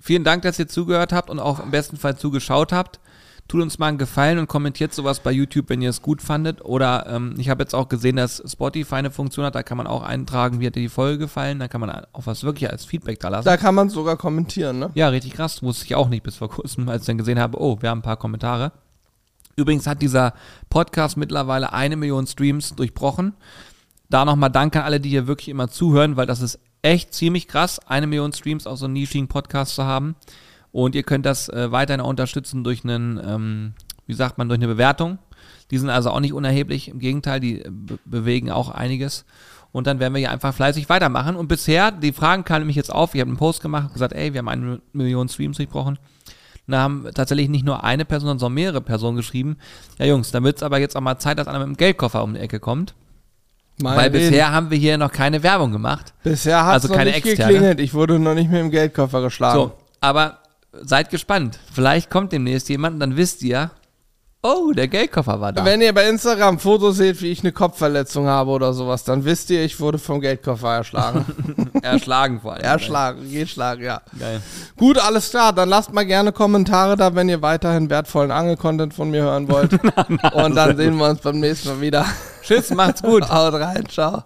[0.00, 3.00] Vielen Dank, dass ihr zugehört habt und auch im besten Fall zugeschaut habt.
[3.46, 6.64] Tut uns mal einen Gefallen und kommentiert sowas bei YouTube, wenn ihr es gut fandet.
[6.64, 9.86] Oder ähm, ich habe jetzt auch gesehen, dass Spotify eine Funktion hat, da kann man
[9.86, 11.58] auch eintragen, wie hat dir die Folge gefallen.
[11.58, 13.44] Da kann man auch was wirklich als Feedback da lassen.
[13.44, 14.90] Da kann man sogar kommentieren, ne?
[14.94, 15.62] Ja, richtig krass.
[15.62, 17.98] Wusste ich auch nicht bis vor kurzem, als ich dann gesehen habe, oh, wir haben
[17.98, 18.72] ein paar Kommentare.
[19.56, 20.32] Übrigens hat dieser
[20.70, 23.34] Podcast mittlerweile eine Million Streams durchbrochen.
[24.08, 27.48] Da nochmal Dank an alle, die hier wirklich immer zuhören, weil das ist echt ziemlich
[27.48, 30.16] krass, eine Million Streams auf so einem nischigen Podcast zu haben.
[30.74, 33.74] Und ihr könnt das äh, weiterhin auch unterstützen durch einen, ähm,
[34.08, 35.18] wie sagt man, durch eine Bewertung.
[35.70, 39.24] Die sind also auch nicht unerheblich, im Gegenteil, die äh, be bewegen auch einiges.
[39.70, 41.36] Und dann werden wir hier einfach fleißig weitermachen.
[41.36, 44.14] Und bisher, die Fragen kamen nämlich jetzt auf, ich habe einen Post gemacht und gesagt,
[44.14, 45.96] ey, wir haben eine Million Streams durchbrochen.
[46.66, 49.58] Da haben tatsächlich nicht nur eine Person, sondern mehrere Personen geschrieben.
[50.00, 52.24] Ja, Jungs, dann wird es aber jetzt auch mal Zeit, dass einer mit dem Geldkoffer
[52.24, 52.94] um die Ecke kommt.
[53.80, 54.28] Mal weil reden.
[54.28, 56.14] bisher haben wir hier noch keine Werbung gemacht.
[56.24, 57.52] bisher hat es also noch keine nicht externe.
[57.52, 57.80] geklingelt.
[57.80, 59.56] Ich wurde noch nicht mit dem Geldkoffer geschlagen.
[59.56, 60.38] So, aber
[60.82, 61.58] seid gespannt.
[61.72, 63.70] Vielleicht kommt demnächst jemand und dann wisst ihr,
[64.44, 65.64] oh, der Geldkoffer war da.
[65.64, 69.50] Wenn ihr bei Instagram Fotos seht, wie ich eine Kopfverletzung habe oder sowas, dann wisst
[69.50, 71.24] ihr, ich wurde vom Geldkoffer erschlagen.
[71.82, 72.62] Erschlagen vor allem.
[72.62, 74.00] erschlagen, geschlagen, ja.
[74.18, 74.40] Geil.
[74.76, 75.52] Gut, alles klar.
[75.52, 79.72] Dann lasst mal gerne Kommentare da, wenn ihr weiterhin wertvollen Angel-Content von mir hören wollt.
[80.32, 82.06] Und dann sehen wir uns beim nächsten Mal wieder.
[82.42, 83.28] Tschüss, macht's gut.
[83.30, 84.24] Haut rein, ciao.